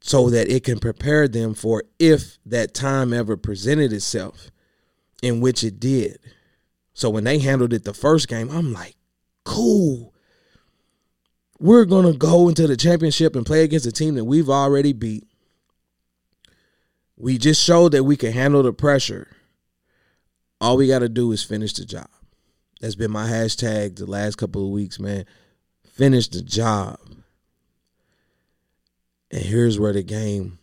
So 0.00 0.30
that 0.30 0.48
it 0.48 0.64
can 0.64 0.78
prepare 0.78 1.28
them 1.28 1.52
for 1.52 1.84
if 1.98 2.38
that 2.46 2.72
time 2.72 3.12
ever 3.12 3.36
presented 3.36 3.92
itself, 3.92 4.50
in 5.22 5.40
which 5.40 5.62
it 5.62 5.78
did. 5.78 6.18
So 6.94 7.10
when 7.10 7.24
they 7.24 7.38
handled 7.38 7.74
it 7.74 7.84
the 7.84 7.92
first 7.92 8.28
game, 8.28 8.48
I'm 8.50 8.72
like, 8.72 8.96
cool. 9.44 10.14
We're 11.60 11.84
going 11.84 12.10
to 12.10 12.16
go 12.16 12.48
into 12.48 12.66
the 12.66 12.76
championship 12.76 13.34
and 13.34 13.44
play 13.44 13.64
against 13.64 13.86
a 13.86 13.92
team 13.92 14.14
that 14.14 14.24
we've 14.24 14.48
already 14.48 14.92
beat. 14.92 15.26
We 17.16 17.36
just 17.36 17.62
showed 17.62 17.92
that 17.92 18.04
we 18.04 18.16
can 18.16 18.32
handle 18.32 18.62
the 18.62 18.72
pressure 18.72 19.28
all 20.60 20.76
we 20.76 20.88
got 20.88 21.00
to 21.00 21.08
do 21.08 21.32
is 21.32 21.42
finish 21.42 21.72
the 21.74 21.84
job. 21.84 22.08
That's 22.80 22.94
been 22.94 23.10
my 23.10 23.28
hashtag 23.28 23.96
the 23.96 24.06
last 24.06 24.36
couple 24.36 24.64
of 24.64 24.70
weeks, 24.70 24.98
man. 24.98 25.24
Finish 25.92 26.28
the 26.28 26.42
job. 26.42 26.98
And 29.30 29.42
here's 29.42 29.78
where 29.78 29.92
the 29.92 30.02
game 30.02 30.58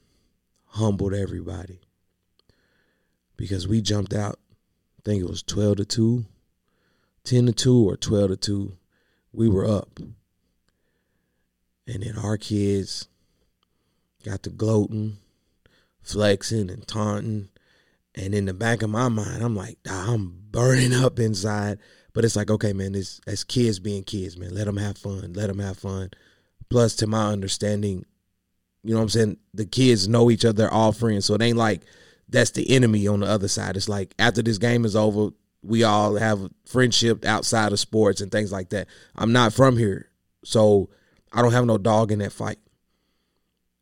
humbled 0.68 1.14
everybody. 1.14 1.80
Because 3.38 3.68
we 3.68 3.82
jumped 3.82 4.14
out, 4.14 4.40
I 5.00 5.02
think 5.04 5.22
it 5.22 5.30
was 5.30 5.44
12 5.44 5.78
to 5.78 5.86
2, 5.86 6.26
10 7.26 7.46
to 7.48 7.52
2, 7.52 7.90
or 7.90 7.98
12 7.98 8.30
to 8.30 8.38
2. 8.38 8.78
We 9.34 9.50
were 9.50 9.66
up. 9.66 10.00
And 11.88 12.04
then 12.04 12.18
our 12.18 12.38
kids 12.38 13.08
got 14.24 14.44
to 14.44 14.50
gloating, 14.50 15.18
flexing, 16.02 16.70
and 16.70 16.88
taunting 16.88 17.50
and 18.16 18.34
in 18.34 18.46
the 18.46 18.54
back 18.54 18.82
of 18.82 18.90
my 18.90 19.10
mind, 19.10 19.44
I'm 19.44 19.56
like, 19.56 19.78
I'm 19.90 20.34
burning 20.52 20.94
up 21.04 21.20
inside. 21.20 21.80
But 22.14 22.24
it's 22.24 22.36
like, 22.36 22.50
okay, 22.50 22.72
man, 22.72 22.96
it's 22.96 23.20
as 23.28 23.44
kids 23.44 23.80
being 23.80 24.04
kids, 24.04 24.38
man. 24.38 24.56
Let 24.56 24.66
them 24.66 24.78
have 24.78 24.98
fun. 24.98 25.34
Let 25.34 25.48
them 25.48 25.60
have 25.60 25.78
fun. 25.78 26.12
Plus, 26.70 26.96
to 26.98 27.08
my 27.08 27.28
understanding, 27.32 28.06
you 28.84 28.94
know 28.94 29.00
what 29.00 29.04
I'm 29.04 29.10
saying? 29.10 29.38
The 29.54 29.66
kids 29.66 30.08
know 30.08 30.32
each 30.32 30.46
other, 30.46 30.72
all 30.72 30.94
friends. 30.94 31.26
So 31.26 31.34
it 31.34 31.42
ain't 31.42 31.58
like 31.58 31.82
that's 32.30 32.52
the 32.52 32.70
enemy 32.72 33.08
on 33.08 33.20
the 33.20 33.28
other 33.28 33.50
side. 33.50 33.76
It's 33.76 33.90
like 33.90 34.16
after 34.18 34.42
this 34.42 34.58
game 34.58 34.86
is 34.86 34.96
over, 34.96 35.32
we 35.62 35.84
all 35.84 36.16
have 36.16 36.50
friendship 36.66 37.26
outside 37.26 37.74
of 37.74 37.80
sports 37.80 38.22
and 38.22 38.32
things 38.32 38.52
like 38.52 38.70
that. 38.70 38.88
I'm 39.16 39.34
not 39.34 39.52
from 39.52 39.78
here. 39.78 40.10
So 40.46 40.90
I 41.36 41.42
don't 41.42 41.52
have 41.52 41.66
no 41.66 41.78
dog 41.78 42.12
in 42.14 42.20
that 42.20 42.32
fight. 42.32 42.60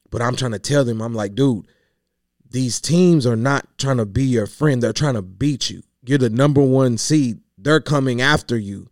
But 0.10 0.24
I'm 0.24 0.36
trying 0.36 0.52
to 0.52 0.60
tell 0.60 0.84
them, 0.84 1.02
I'm 1.02 1.14
like, 1.14 1.36
dude, 1.36 1.68
these 2.50 2.82
teams 2.82 3.26
are 3.28 3.36
not 3.36 3.78
trying 3.78 3.98
to 3.98 4.06
be 4.06 4.24
your 4.24 4.48
friend. 4.48 4.82
They're 4.82 4.92
trying 4.92 5.14
to 5.14 5.22
beat 5.22 5.70
you. 5.70 5.84
You're 6.06 6.18
the 6.18 6.30
number 6.30 6.62
one 6.62 6.98
seed. 6.98 7.42
They're 7.58 7.80
coming 7.80 8.22
after 8.22 8.58
you. 8.58 8.90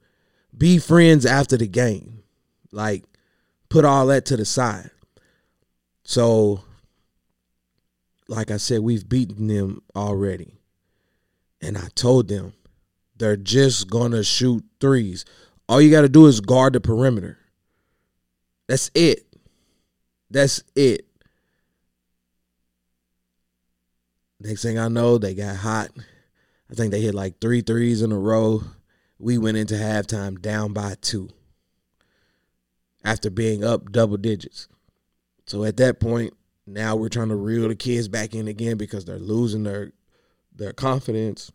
Be 0.55 0.77
friends 0.77 1.25
after 1.25 1.57
the 1.57 1.67
game. 1.67 2.23
Like, 2.71 3.03
put 3.67 3.83
all 3.83 4.05
that 4.07 4.25
to 4.27 4.37
the 4.37 4.45
side. 4.45 4.91
So, 6.03 6.63
like 8.27 8.51
I 8.51 8.57
said, 8.57 8.81
we've 8.81 9.07
beaten 9.07 9.47
them 9.47 9.81
already. 9.95 10.59
And 11.61 11.77
I 11.77 11.87
told 11.95 12.27
them 12.27 12.53
they're 13.17 13.37
just 13.37 13.89
going 13.89 14.11
to 14.11 14.23
shoot 14.23 14.63
threes. 14.79 15.25
All 15.67 15.81
you 15.81 15.91
got 15.91 16.01
to 16.01 16.09
do 16.09 16.27
is 16.27 16.41
guard 16.41 16.73
the 16.73 16.79
perimeter. 16.79 17.37
That's 18.71 18.89
it. 18.95 19.25
That's 20.29 20.63
it. 20.77 21.05
Next 24.39 24.61
thing 24.61 24.79
I 24.79 24.87
know, 24.87 25.17
they 25.17 25.33
got 25.33 25.57
hot. 25.57 25.89
I 26.71 26.73
think 26.73 26.91
they 26.93 27.01
hit 27.01 27.13
like 27.13 27.41
three 27.41 27.59
threes 27.59 28.01
in 28.01 28.13
a 28.13 28.17
row. 28.17 28.63
We 29.19 29.37
went 29.37 29.57
into 29.57 29.73
halftime 29.73 30.41
down 30.41 30.71
by 30.71 30.95
two. 31.01 31.31
after 33.03 33.29
being 33.29 33.61
up 33.65 33.91
double 33.91 34.15
digits. 34.15 34.67
So 35.45 35.65
at 35.65 35.75
that 35.77 35.99
point, 35.99 36.33
now 36.65 36.95
we're 36.95 37.09
trying 37.09 37.29
to 37.29 37.35
reel 37.35 37.67
the 37.67 37.75
kids 37.75 38.07
back 38.07 38.33
in 38.33 38.47
again 38.47 38.77
because 38.77 39.03
they're 39.03 39.19
losing 39.19 39.63
their 39.63 39.91
their 40.55 40.71
confidence. 40.71 41.51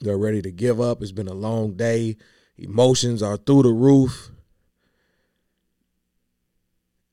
They're 0.00 0.18
ready 0.18 0.42
to 0.42 0.50
give 0.50 0.78
up. 0.78 1.00
It's 1.00 1.12
been 1.12 1.28
a 1.28 1.34
long 1.34 1.72
day. 1.72 2.18
Emotions 2.58 3.22
are 3.22 3.38
through 3.38 3.62
the 3.62 3.72
roof. 3.72 4.30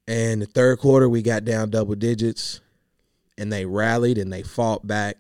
And 0.07 0.41
the 0.41 0.45
third 0.45 0.79
quarter, 0.79 1.09
we 1.09 1.21
got 1.21 1.45
down 1.45 1.71
double 1.71 1.95
digits 1.95 2.61
and 3.37 3.51
they 3.51 3.65
rallied 3.65 4.17
and 4.17 4.31
they 4.31 4.43
fought 4.43 4.85
back 4.85 5.17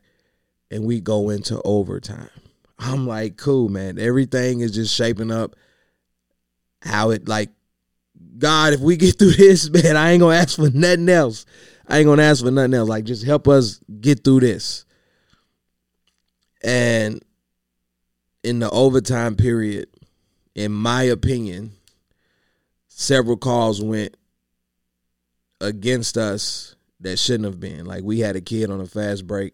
and 0.69 0.85
we 0.85 0.99
go 0.99 1.29
into 1.29 1.61
overtime. 1.63 2.29
I'm 2.77 3.07
like, 3.07 3.37
cool, 3.37 3.69
man. 3.69 3.97
Everything 3.99 4.59
is 4.59 4.71
just 4.71 4.93
shaping 4.93 5.31
up 5.31 5.55
how 6.81 7.09
it 7.09 7.27
like 7.27 7.49
God, 8.37 8.73
if 8.73 8.79
we 8.79 8.97
get 8.97 9.17
through 9.19 9.33
this, 9.33 9.69
man, 9.69 9.97
I 9.97 10.11
ain't 10.11 10.21
gonna 10.21 10.35
ask 10.35 10.55
for 10.55 10.69
nothing 10.69 11.09
else. 11.09 11.45
I 11.87 11.99
ain't 11.99 12.07
gonna 12.07 12.23
ask 12.23 12.43
for 12.43 12.51
nothing 12.51 12.73
else. 12.73 12.89
Like, 12.89 13.05
just 13.05 13.25
help 13.25 13.47
us 13.47 13.79
get 14.01 14.23
through 14.23 14.41
this. 14.41 14.85
And 16.63 17.23
in 18.43 18.59
the 18.59 18.69
overtime 18.71 19.35
period, 19.35 19.87
in 20.55 20.71
my 20.71 21.03
opinion, 21.03 21.73
several 22.87 23.37
calls 23.37 23.81
went 23.81 24.15
against 25.61 26.17
us 26.17 26.75
that 26.99 27.17
shouldn't 27.17 27.45
have 27.45 27.59
been. 27.59 27.85
Like 27.85 28.03
we 28.03 28.19
had 28.19 28.35
a 28.35 28.41
kid 28.41 28.69
on 28.69 28.81
a 28.81 28.85
fast 28.85 29.27
break. 29.27 29.53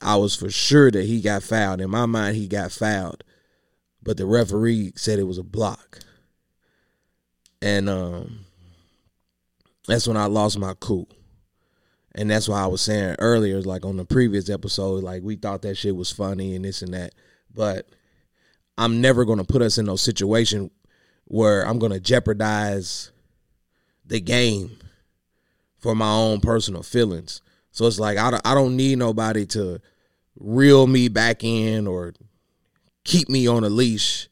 I 0.00 0.16
was 0.16 0.34
for 0.34 0.50
sure 0.50 0.90
that 0.90 1.04
he 1.04 1.20
got 1.20 1.42
fouled. 1.42 1.80
In 1.80 1.90
my 1.90 2.06
mind, 2.06 2.36
he 2.36 2.48
got 2.48 2.72
fouled. 2.72 3.24
But 4.02 4.16
the 4.16 4.26
referee 4.26 4.92
said 4.94 5.18
it 5.18 5.24
was 5.24 5.38
a 5.38 5.42
block. 5.42 6.00
And 7.62 7.88
um 7.88 8.40
that's 9.86 10.06
when 10.06 10.16
I 10.16 10.26
lost 10.26 10.58
my 10.58 10.74
cool. 10.80 11.08
And 12.14 12.30
that's 12.30 12.48
why 12.48 12.62
I 12.62 12.66
was 12.66 12.80
saying 12.80 13.16
earlier, 13.18 13.60
like 13.60 13.84
on 13.84 13.96
the 13.96 14.04
previous 14.04 14.48
episode, 14.48 15.04
like 15.04 15.22
we 15.22 15.36
thought 15.36 15.62
that 15.62 15.76
shit 15.76 15.94
was 15.94 16.10
funny 16.10 16.54
and 16.54 16.64
this 16.64 16.82
and 16.82 16.94
that. 16.94 17.14
But 17.54 17.88
I'm 18.78 19.00
never 19.00 19.24
gonna 19.24 19.44
put 19.44 19.62
us 19.62 19.78
in 19.78 19.86
no 19.86 19.96
situation 19.96 20.70
where 21.24 21.66
I'm 21.66 21.78
gonna 21.78 22.00
jeopardize 22.00 23.10
the 24.04 24.20
game 24.20 24.78
for 25.86 25.94
my 25.94 26.10
own 26.10 26.40
personal 26.40 26.82
feelings. 26.82 27.42
So 27.70 27.86
it's 27.86 28.00
like 28.00 28.18
I 28.18 28.32
don't, 28.32 28.44
I 28.44 28.54
don't 28.54 28.76
need 28.76 28.98
nobody 28.98 29.46
to 29.46 29.80
reel 30.36 30.88
me 30.88 31.06
back 31.06 31.44
in 31.44 31.86
or 31.86 32.12
keep 33.04 33.28
me 33.28 33.46
on 33.46 33.62
a 33.62 33.68
leash. 33.68 34.28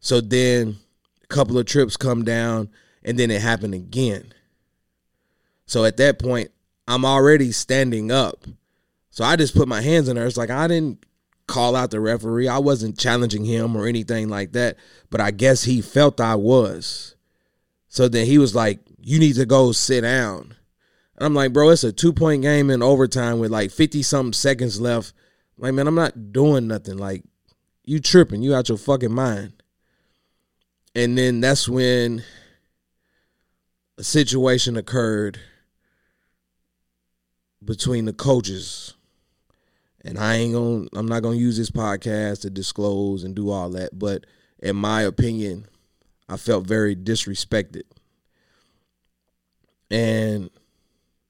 So 0.00 0.20
then 0.20 0.78
a 1.22 1.26
couple 1.28 1.56
of 1.56 1.66
trips 1.66 1.96
come 1.96 2.24
down 2.24 2.68
and 3.04 3.16
then 3.16 3.30
it 3.30 3.40
happened 3.40 3.74
again. 3.74 4.32
So 5.66 5.84
at 5.84 5.98
that 5.98 6.18
point, 6.18 6.50
I'm 6.88 7.04
already 7.04 7.52
standing 7.52 8.10
up. 8.10 8.44
So 9.10 9.22
I 9.22 9.36
just 9.36 9.54
put 9.54 9.68
my 9.68 9.82
hands 9.82 10.08
in 10.08 10.16
there. 10.16 10.26
It's 10.26 10.36
like 10.36 10.50
I 10.50 10.66
didn't 10.66 11.06
call 11.46 11.76
out 11.76 11.92
the 11.92 12.00
referee. 12.00 12.48
I 12.48 12.58
wasn't 12.58 12.98
challenging 12.98 13.44
him 13.44 13.76
or 13.76 13.86
anything 13.86 14.28
like 14.28 14.50
that. 14.54 14.78
But 15.10 15.20
I 15.20 15.30
guess 15.30 15.62
he 15.62 15.80
felt 15.80 16.20
I 16.20 16.34
was. 16.34 17.14
So 17.86 18.08
then 18.08 18.26
he 18.26 18.36
was 18.36 18.56
like, 18.56 18.80
You 19.00 19.20
need 19.20 19.36
to 19.36 19.46
go 19.46 19.70
sit 19.70 20.00
down. 20.00 20.56
I'm 21.24 21.34
like, 21.34 21.52
bro, 21.52 21.70
it's 21.70 21.84
a 21.84 21.92
two 21.92 22.12
point 22.12 22.42
game 22.42 22.70
in 22.70 22.82
overtime 22.82 23.38
with 23.38 23.50
like 23.50 23.70
50 23.70 24.02
something 24.02 24.32
seconds 24.32 24.80
left. 24.80 25.12
Like, 25.58 25.74
man, 25.74 25.86
I'm 25.86 25.94
not 25.94 26.32
doing 26.32 26.66
nothing. 26.66 26.96
Like, 26.96 27.22
you 27.84 28.00
tripping. 28.00 28.42
You 28.42 28.54
out 28.54 28.68
your 28.68 28.78
fucking 28.78 29.12
mind. 29.12 29.52
And 30.94 31.16
then 31.16 31.40
that's 31.40 31.68
when 31.68 32.22
a 33.98 34.04
situation 34.04 34.76
occurred 34.76 35.38
between 37.64 38.04
the 38.04 38.12
coaches. 38.12 38.94
And 40.04 40.18
I 40.18 40.34
ain't 40.34 40.54
gonna 40.54 40.88
I'm 40.94 41.06
not 41.06 41.22
gonna 41.22 41.36
use 41.36 41.56
this 41.56 41.70
podcast 41.70 42.40
to 42.42 42.50
disclose 42.50 43.22
and 43.22 43.34
do 43.34 43.50
all 43.50 43.70
that, 43.70 43.98
but 43.98 44.26
in 44.58 44.76
my 44.76 45.02
opinion, 45.02 45.66
I 46.28 46.36
felt 46.36 46.66
very 46.66 46.96
disrespected. 46.96 47.82
And 49.90 50.50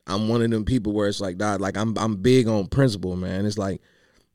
I'm 0.07 0.29
one 0.29 0.43
of 0.43 0.51
them 0.51 0.65
people 0.65 0.93
where 0.93 1.09
it's 1.09 1.21
like, 1.21 1.38
God, 1.38 1.61
like 1.61 1.77
I'm 1.77 1.97
I'm 1.97 2.17
big 2.17 2.49
on 2.49 2.67
principle, 2.67 3.17
man. 3.17 3.47
It's 3.47 3.59
like 3.59 3.81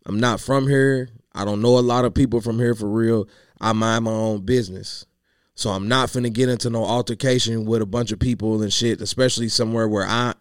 I'm 0.06 0.20
not 0.20 0.40
from 0.40 0.68
here. 0.68 1.10
I 1.34 1.46
don't 1.46 1.62
know 1.62 1.78
a 1.78 1.82
lot 1.82 2.06
of 2.06 2.14
people 2.14 2.42
from 2.42 2.58
here 2.58 2.74
for 2.74 2.88
real. 2.88 3.28
I 3.60 3.74
mind 3.74 4.06
my 4.06 4.12
own 4.12 4.42
business. 4.42 5.06
So 5.56 5.72
I'm 5.72 5.88
not 5.88 6.10
finna 6.10 6.32
get 6.32 6.50
into 6.50 6.70
no 6.70 6.86
altercation 6.86 7.66
with 7.66 7.82
a 7.82 7.86
bunch 7.86 8.12
of 8.12 8.20
people 8.20 8.62
and 8.62 8.72
shit, 8.72 9.02
especially 9.02 9.50
somewhere 9.50 9.88
where 9.88 10.06
I 10.06 10.34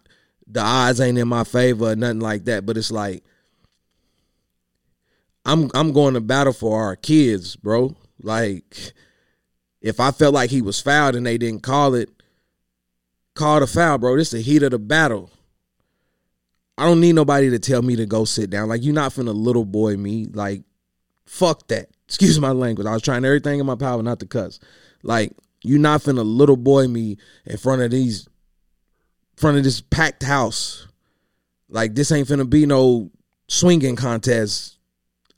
the 0.45 0.61
odds 0.61 1.01
ain't 1.01 1.17
in 1.17 1.27
my 1.27 1.43
favor 1.43 1.91
or 1.91 1.95
nothing 1.95 2.19
like 2.19 2.45
that. 2.45 2.65
But 2.65 2.77
it's 2.77 2.91
like 2.91 3.23
I'm 5.43 5.71
I'm 5.73 5.91
going 5.91 6.13
to 6.13 6.21
battle 6.21 6.53
for 6.53 6.81
our 6.81 6.95
kids, 6.95 7.55
bro. 7.55 7.95
Like 8.21 8.93
if 9.81 9.99
I 9.99 10.11
felt 10.11 10.33
like 10.33 10.49
he 10.49 10.61
was 10.61 10.81
fouled 10.81 11.15
and 11.15 11.25
they 11.25 11.37
didn't 11.37 11.63
call 11.63 11.95
it, 11.95 12.09
call 13.37 13.59
the 13.59 13.67
foul, 13.67 13.97
bro. 13.97 14.17
This 14.17 14.33
is 14.33 14.43
the 14.43 14.51
heat 14.51 14.63
of 14.63 14.71
the 14.71 14.79
battle. 14.79 15.29
I 16.77 16.85
don't 16.85 16.99
need 16.99 17.15
nobody 17.15 17.49
to 17.49 17.59
tell 17.59 17.81
me 17.81 17.95
to 17.95 18.05
go 18.05 18.25
sit 18.25 18.49
down. 18.49 18.69
Like 18.69 18.83
you're 18.83 18.93
not 18.93 19.13
finna 19.13 19.33
little 19.33 19.65
boy 19.65 19.97
me. 19.97 20.25
Like 20.25 20.63
fuck 21.25 21.67
that. 21.67 21.89
Excuse 22.07 22.39
my 22.39 22.51
language. 22.51 22.87
I 22.87 22.93
was 22.93 23.01
trying 23.01 23.25
everything 23.25 23.59
in 23.59 23.65
my 23.65 23.75
power 23.75 24.01
not 24.01 24.19
to 24.19 24.25
cuss. 24.25 24.59
Like 25.03 25.33
you're 25.63 25.79
not 25.79 26.01
finna 26.01 26.23
little 26.25 26.57
boy 26.57 26.87
me 26.87 27.17
in 27.45 27.57
front 27.57 27.81
of 27.81 27.91
these, 27.91 28.27
front 29.35 29.57
of 29.57 29.63
this 29.63 29.81
packed 29.81 30.23
house. 30.23 30.87
Like 31.69 31.95
this 31.95 32.11
ain't 32.11 32.27
finna 32.27 32.49
be 32.49 32.65
no 32.65 33.11
swinging 33.47 33.95
contest. 33.95 34.77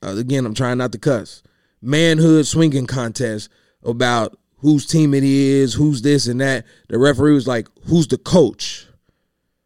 Uh, 0.03 0.15
again, 0.17 0.45
I'm 0.45 0.53
trying 0.53 0.77
not 0.77 0.91
to 0.93 0.97
cuss. 0.97 1.43
Manhood 1.81 2.45
swinging 2.45 2.85
contest 2.85 3.49
about 3.83 4.37
whose 4.59 4.85
team 4.85 5.13
it 5.13 5.23
is, 5.23 5.73
who's 5.73 6.01
this 6.01 6.27
and 6.27 6.41
that. 6.41 6.65
The 6.87 6.97
referee 6.97 7.33
was 7.33 7.47
like, 7.47 7.67
who's 7.85 8.07
the 8.07 8.17
coach? 8.17 8.85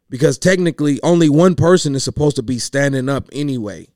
Because 0.08 0.38
technically, 0.38 1.00
only 1.02 1.28
one 1.28 1.54
person 1.54 1.94
is 1.94 2.04
supposed 2.04 2.36
to 2.36 2.42
be 2.42 2.58
standing 2.58 3.08
up 3.08 3.28
anyway. 3.32 3.88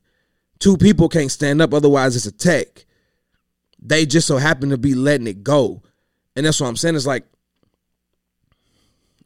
Two 0.58 0.76
people 0.76 1.08
can't 1.08 1.30
stand 1.30 1.62
up, 1.62 1.72
otherwise, 1.72 2.16
it's 2.16 2.26
a 2.26 2.32
tech. 2.32 2.84
They 3.80 4.06
just 4.06 4.26
so 4.26 4.38
happen 4.38 4.70
to 4.70 4.78
be 4.78 4.94
letting 4.94 5.28
it 5.28 5.44
go. 5.44 5.82
And 6.34 6.44
that's 6.44 6.60
what 6.60 6.66
I'm 6.66 6.76
saying. 6.76 6.96
It's 6.96 7.06
like, 7.06 7.24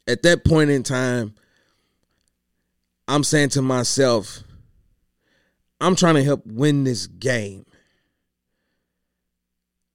at 0.06 0.22
that 0.22 0.44
point 0.44 0.70
in 0.70 0.82
time, 0.82 1.34
I'm 3.08 3.24
saying 3.24 3.50
to 3.50 3.62
myself, 3.62 4.42
I'm 5.80 5.96
trying 5.96 6.16
to 6.16 6.24
help 6.24 6.46
win 6.46 6.84
this 6.84 7.06
game. 7.06 7.64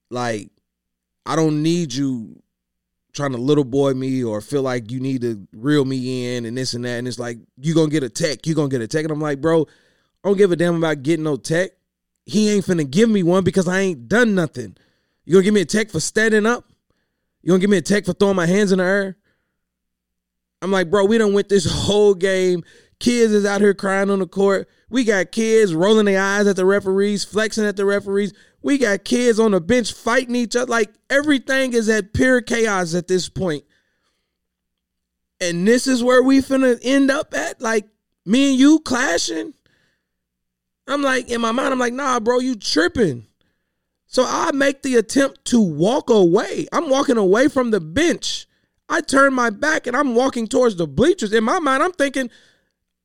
Like, 0.10 0.50
I 1.28 1.36
don't 1.36 1.62
need 1.62 1.94
you 1.94 2.42
trying 3.12 3.34
to 3.34 3.38
little 3.38 3.66
boy 3.66 3.94
me 3.94 4.24
or 4.24 4.40
feel 4.40 4.62
like 4.62 4.92
you 4.92 5.02
need 5.02 5.22
to 5.22 5.46
reel 5.52 5.84
me 5.84 6.36
in 6.38 6.46
and 6.46 6.58
this 6.58 6.74
and 6.74 6.86
that. 6.86 7.00
And 7.00 7.08
it's 7.08 7.20
like, 7.20 7.38
you 7.58 7.76
gonna 7.76 7.90
get 7.90 8.04
a 8.04 8.10
tech, 8.10 8.48
you 8.48 8.56
gonna 8.56 8.70
get 8.70 8.82
a 8.82 8.88
tech. 8.88 9.04
And 9.04 9.12
I'm 9.12 9.20
like, 9.20 9.42
bro, 9.42 9.64
I 10.24 10.28
don't 10.30 10.38
give 10.38 10.54
a 10.54 10.56
damn 10.56 10.78
about 10.78 11.04
getting 11.04 11.26
no 11.26 11.36
tech. 11.36 11.72
He 12.26 12.50
ain't 12.50 12.66
finna 12.66 12.90
give 12.90 13.10
me 13.10 13.24
one 13.24 13.44
because 13.44 13.68
I 13.68 13.82
ain't 13.82 14.08
done 14.08 14.36
nothing. 14.36 14.78
You 15.26 15.34
gonna 15.34 15.44
give 15.44 15.54
me 15.54 15.62
a 15.62 15.66
tech 15.66 15.90
for 15.90 16.00
standing 16.00 16.46
up? 16.46 16.64
You 17.42 17.50
gonna 17.50 17.60
give 17.60 17.70
me 17.70 17.78
a 17.78 17.82
tech 17.82 18.06
for 18.06 18.14
throwing 18.14 18.38
my 18.38 18.46
hands 18.46 18.72
in 18.72 18.78
the 18.78 18.86
air? 18.86 19.18
I'm 20.62 20.72
like, 20.72 20.90
bro, 20.90 21.06
we 21.06 21.18
done 21.18 21.34
went 21.34 21.50
this 21.50 21.66
whole 21.70 22.14
game. 22.14 22.64
Kids 23.00 23.32
is 23.32 23.46
out 23.46 23.62
here 23.62 23.74
crying 23.74 24.10
on 24.10 24.20
the 24.20 24.28
court. 24.28 24.68
We 24.90 25.04
got 25.04 25.32
kids 25.32 25.74
rolling 25.74 26.06
their 26.06 26.22
eyes 26.22 26.48
at 26.48 26.56
the 26.56 26.66
referees, 26.66 27.24
flexing 27.24 27.66
at 27.66 27.76
the 27.76 27.86
referees. 27.86 28.34
We 28.62 28.78
got 28.78 29.04
kids 29.04 29.40
on 29.40 29.52
the 29.52 29.62
bench 29.62 29.94
fighting 29.94 30.36
each 30.36 30.56
other. 30.56 30.70
Like 30.70 30.94
everything 31.10 31.74
is 31.74 31.90
at 31.90 32.14
pure 32.14 32.42
chaos 32.42 32.96
at 32.96 33.08
this 33.08 33.30
point. 33.30 33.64
And 35.40 35.68
this 35.68 35.86
is 35.86 36.04
where 36.04 36.24
we 36.24 36.40
finna 36.40 36.80
end 36.82 37.12
up 37.12 37.34
at. 37.36 37.62
Like 37.62 37.88
me 38.26 38.52
and 38.52 38.60
you 38.60 38.80
clashing. 38.80 39.54
I'm 40.88 41.02
like, 41.02 41.30
in 41.30 41.42
my 41.42 41.52
mind, 41.52 41.74
I'm 41.74 41.80
like, 41.80 41.94
nah, 41.94 42.20
bro, 42.20 42.40
you 42.40 42.56
tripping. 42.56 43.28
So 44.08 44.26
I 44.26 44.52
make 44.54 44.82
the 44.82 44.96
attempt 44.96 45.46
to 45.46 45.62
walk 45.62 46.10
away. 46.10 46.66
I'm 46.72 46.90
walking 46.90 47.18
away 47.18 47.50
from 47.50 47.72
the 47.72 47.82
bench. 47.82 48.48
I 48.90 49.02
turn 49.02 49.34
my 49.34 49.50
back 49.50 49.86
and 49.86 49.98
I'm 49.98 50.16
walking 50.16 50.48
towards 50.48 50.78
the 50.78 50.88
bleachers. 50.88 51.34
In 51.34 51.44
my 51.44 51.60
mind, 51.60 51.84
I'm 51.84 51.92
thinking, 51.92 52.30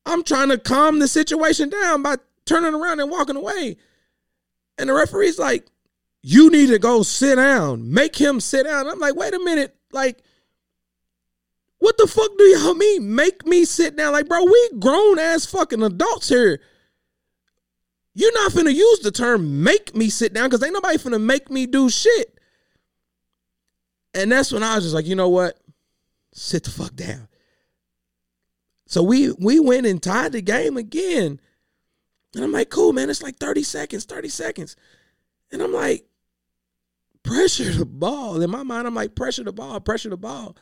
I'm 0.04 0.24
trying 0.24 0.48
to 0.48 0.58
calm 0.58 0.98
the 0.98 1.08
situation 1.08 1.68
down 1.68 2.02
by 2.02 2.16
turning 2.44 2.74
around 2.74 3.00
and 3.00 3.10
walking 3.10 3.36
away. 3.36 3.76
And 4.78 4.88
the 4.88 4.94
referee's 4.94 5.38
like, 5.38 5.66
you 6.22 6.50
need 6.50 6.68
to 6.68 6.78
go 6.78 7.02
sit 7.02 7.36
down. 7.36 7.92
Make 7.92 8.16
him 8.16 8.40
sit 8.40 8.64
down. 8.64 8.88
I'm 8.88 8.98
like, 8.98 9.16
wait 9.16 9.34
a 9.34 9.38
minute. 9.38 9.76
Like, 9.92 10.22
what 11.78 11.98
the 11.98 12.06
fuck 12.06 12.30
do 12.38 12.44
y'all 12.44 12.74
mean? 12.74 13.14
Make 13.14 13.44
me 13.44 13.64
sit 13.64 13.96
down. 13.96 14.12
Like, 14.12 14.28
bro, 14.28 14.44
we 14.44 14.70
grown 14.78 15.18
ass 15.18 15.46
fucking 15.46 15.82
adults 15.82 16.28
here. 16.28 16.60
You're 18.14 18.32
not 18.34 18.52
finna 18.52 18.72
use 18.72 19.00
the 19.00 19.10
term 19.10 19.62
make 19.62 19.94
me 19.94 20.10
sit 20.10 20.32
down 20.32 20.48
because 20.48 20.62
ain't 20.62 20.74
nobody 20.74 20.98
finna 20.98 21.20
make 21.20 21.50
me 21.50 21.66
do 21.66 21.88
shit. 21.88 22.38
And 24.14 24.30
that's 24.30 24.52
when 24.52 24.62
I 24.62 24.76
was 24.76 24.84
just 24.84 24.94
like, 24.94 25.06
you 25.06 25.16
know 25.16 25.30
what? 25.30 25.58
Sit 26.34 26.64
the 26.64 26.70
fuck 26.70 26.94
down. 26.94 27.28
So 28.92 29.02
we 29.02 29.32
we 29.32 29.58
went 29.58 29.86
and 29.86 30.02
tied 30.02 30.32
the 30.32 30.42
game 30.42 30.76
again. 30.76 31.40
And 32.34 32.44
I'm 32.44 32.52
like, 32.52 32.68
cool, 32.68 32.92
man. 32.92 33.08
It's 33.08 33.22
like 33.22 33.38
30 33.38 33.62
seconds, 33.62 34.04
30 34.04 34.28
seconds. 34.28 34.76
And 35.50 35.62
I'm 35.62 35.72
like, 35.72 36.04
pressure 37.22 37.72
the 37.72 37.86
ball. 37.86 38.42
In 38.42 38.50
my 38.50 38.62
mind, 38.62 38.86
I'm 38.86 38.94
like, 38.94 39.14
pressure 39.14 39.44
the 39.44 39.52
ball, 39.52 39.80
pressure 39.80 40.10
the 40.10 40.18
ball. 40.18 40.58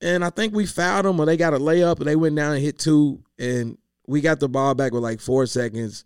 And 0.00 0.24
I 0.24 0.30
think 0.30 0.54
we 0.54 0.64
fouled 0.64 1.06
them 1.06 1.18
or 1.18 1.26
they 1.26 1.36
got 1.36 1.54
a 1.54 1.58
layup 1.58 1.98
and 1.98 2.06
they 2.06 2.14
went 2.14 2.36
down 2.36 2.52
and 2.52 2.62
hit 2.62 2.78
two. 2.78 3.24
And 3.36 3.78
we 4.06 4.20
got 4.20 4.38
the 4.38 4.48
ball 4.48 4.76
back 4.76 4.92
with 4.92 5.02
like 5.02 5.18
four 5.18 5.46
seconds, 5.46 6.04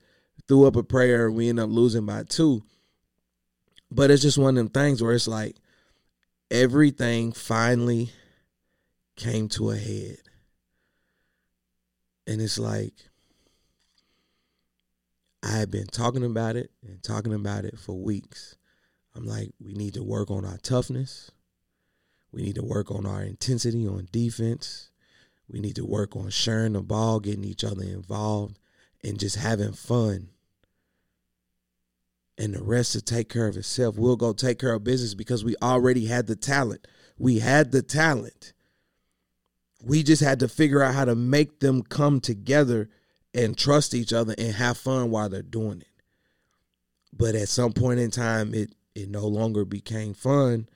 threw 0.49 0.67
up 0.67 0.77
a 0.77 0.83
prayer. 0.83 1.27
and 1.27 1.37
We 1.37 1.51
end 1.51 1.61
up 1.61 1.69
losing 1.69 2.07
by 2.07 2.23
two. 2.23 2.63
But 3.91 4.11
it's 4.11 4.23
just 4.23 4.39
one 4.39 4.57
of 4.57 4.65
them 4.65 4.69
things 4.71 5.03
where 5.03 5.13
it's 5.13 5.29
like 5.29 5.57
everything 6.51 7.33
finally 7.33 8.13
came 9.17 9.51
to 9.51 9.73
a 9.73 9.77
head. 9.77 10.21
And 12.29 12.43
it's 12.43 12.59
like, 12.59 12.93
I 15.43 15.49
had 15.53 15.71
been 15.71 15.87
talking 15.87 16.25
about 16.25 16.57
it 16.57 16.71
and 16.87 17.03
talking 17.03 17.33
about 17.33 17.65
it 17.65 17.79
for 17.79 17.95
weeks. 17.95 18.57
I'm 19.17 19.25
like, 19.25 19.53
we 19.59 19.73
need 19.73 19.95
to 19.95 20.03
work 20.03 20.31
on 20.31 20.45
our 20.45 20.59
toughness. 20.59 21.31
We 22.31 22.43
need 22.43 22.57
to 22.57 22.63
work 22.63 22.91
on 22.91 23.07
our 23.07 23.23
intensity 23.23 23.89
on 23.89 24.09
defense. 24.13 24.91
We 25.51 25.61
need 25.61 25.77
to 25.77 25.87
work 25.87 26.17
on 26.17 26.29
sharing 26.29 26.75
the 26.75 26.83
ball, 26.83 27.19
getting 27.19 27.45
each 27.45 27.65
other 27.65 27.83
involved, 27.83 28.59
and 29.03 29.19
just 29.19 29.37
having 29.37 29.73
fun. 29.73 30.29
And 32.37 32.53
the 32.53 32.63
rest 32.63 32.93
to 32.93 33.01
take 33.01 33.31
care 33.31 33.47
of 33.47 33.57
itself. 33.57 33.97
We'll 33.97 34.17
go 34.17 34.35
take 34.35 34.59
care 34.59 34.75
of 34.75 34.85
business 34.85 35.15
because 35.15 35.47
we 35.47 35.57
already 35.63 36.05
had 36.05 36.27
the 36.27 36.37
talent. 36.37 36.87
We 37.17 37.39
had 37.39 37.73
the 37.73 37.81
talent. 37.83 38.53
We 39.83 40.03
just 40.03 40.23
had 40.23 40.41
to 40.41 40.49
figure 40.49 40.83
out 40.83 40.95
how 40.95 41.05
to 41.05 41.15
make 41.15 41.61
them 41.61 41.83
come 41.83 42.21
together 42.21 42.89
and 43.33 43.57
trust 43.57 43.95
each 43.95 44.13
other 44.13 44.35
and 44.37 44.55
have 44.55 44.77
fun 44.77 45.11
while 45.11 45.29
they're 45.29 45.43
doing 45.43 45.81
it. 45.81 46.03
But 47.13 47.35
at 47.35 47.49
some 47.49 47.73
point 47.73 48.01
in 48.01 48.11
time, 48.11 48.55
it 48.55 48.75
it 48.95 49.09
no 49.09 49.27
longer 49.27 49.65
became 49.65 50.13
fun, 50.13 50.69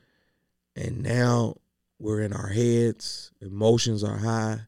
and 0.77 1.03
now 1.03 1.57
we're 1.99 2.21
in 2.21 2.33
our 2.33 2.49
heads. 2.49 3.33
Emotions 3.41 4.05
are 4.05 4.19
high, 4.19 4.61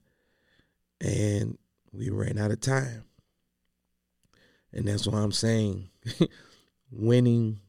and 1.00 1.56
we 1.92 2.10
ran 2.10 2.38
out 2.38 2.50
of 2.50 2.60
time. 2.60 3.04
And 4.72 4.88
that's 4.88 5.06
why 5.06 5.20
I'm 5.20 5.32
saying, 5.32 5.88
winning 6.90 7.60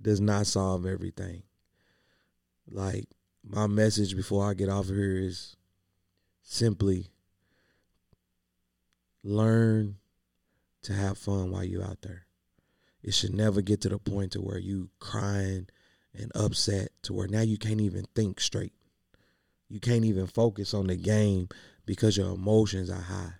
does 0.00 0.20
not 0.20 0.48
solve 0.48 0.86
everything. 0.86 1.44
Like 2.68 3.06
my 3.44 3.66
message 3.68 4.16
before 4.16 4.48
I 4.48 4.54
get 4.54 4.68
off 4.68 4.88
of 4.88 4.96
here 4.96 5.18
is 5.18 5.56
simply 6.52 7.06
learn 9.24 9.96
to 10.82 10.92
have 10.92 11.16
fun 11.16 11.50
while 11.50 11.64
you're 11.64 11.82
out 11.82 12.02
there. 12.02 12.26
It 13.02 13.14
should 13.14 13.34
never 13.34 13.62
get 13.62 13.80
to 13.80 13.88
the 13.88 13.98
point 13.98 14.32
to 14.32 14.40
where 14.40 14.58
you 14.58 14.90
crying 14.98 15.68
and 16.14 16.30
upset 16.34 16.90
to 17.02 17.14
where 17.14 17.26
now 17.26 17.40
you 17.40 17.56
can't 17.56 17.80
even 17.80 18.04
think 18.14 18.38
straight. 18.38 18.74
You 19.68 19.80
can't 19.80 20.04
even 20.04 20.26
focus 20.26 20.74
on 20.74 20.88
the 20.88 20.96
game 20.96 21.48
because 21.86 22.18
your 22.18 22.34
emotions 22.34 22.90
are 22.90 23.00
high. 23.00 23.32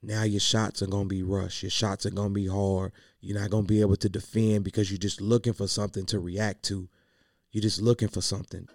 Now 0.00 0.22
your 0.22 0.40
shots 0.40 0.82
are 0.82 0.86
gonna 0.86 1.06
be 1.06 1.24
rushed. 1.24 1.64
Your 1.64 1.70
shots 1.70 2.06
are 2.06 2.10
gonna 2.10 2.30
be 2.30 2.46
hard. 2.46 2.92
You're 3.20 3.40
not 3.40 3.50
gonna 3.50 3.64
be 3.64 3.80
able 3.80 3.96
to 3.96 4.08
defend 4.08 4.62
because 4.62 4.90
you're 4.90 4.98
just 4.98 5.20
looking 5.20 5.52
for 5.54 5.66
something 5.66 6.06
to 6.06 6.20
react 6.20 6.62
to. 6.66 6.88
You're 7.50 7.62
just 7.62 7.82
looking 7.82 8.08
for 8.08 8.20
something. 8.20 8.68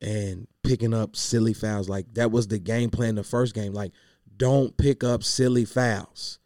And 0.00 0.46
picking 0.62 0.94
up 0.94 1.16
silly 1.16 1.52
fouls. 1.52 1.88
Like 1.88 2.14
that 2.14 2.30
was 2.30 2.48
the 2.48 2.58
game 2.58 2.90
plan 2.90 3.16
the 3.16 3.24
first 3.24 3.54
game. 3.54 3.72
Like 3.74 3.92
don't 4.36 4.76
pick 4.76 5.04
up 5.04 5.22
silly 5.22 5.64
fouls. 5.64 6.38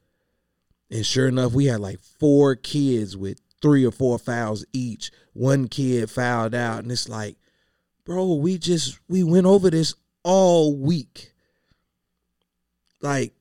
And 0.91 1.05
sure 1.05 1.29
enough, 1.29 1.53
we 1.53 1.67
had 1.67 1.81
like 1.81 2.01
four 2.01 2.57
kids 2.57 3.17
with 3.17 3.41
three 3.63 3.87
or 3.87 3.91
four 3.91 4.19
fouls 4.19 4.65
each. 4.73 5.11
One 5.33 5.69
kid 5.69 6.11
fouled 6.11 6.55
out, 6.55 6.83
and 6.83 6.93
it's 6.93 7.09
like, 7.09 7.37
bro, 8.05 8.35
we 8.35 8.59
just 8.59 8.99
we 9.09 9.25
went 9.25 9.47
over 9.47 9.71
this 9.71 9.95
all 10.23 10.77
week. 10.77 11.33
Like, 13.01 13.35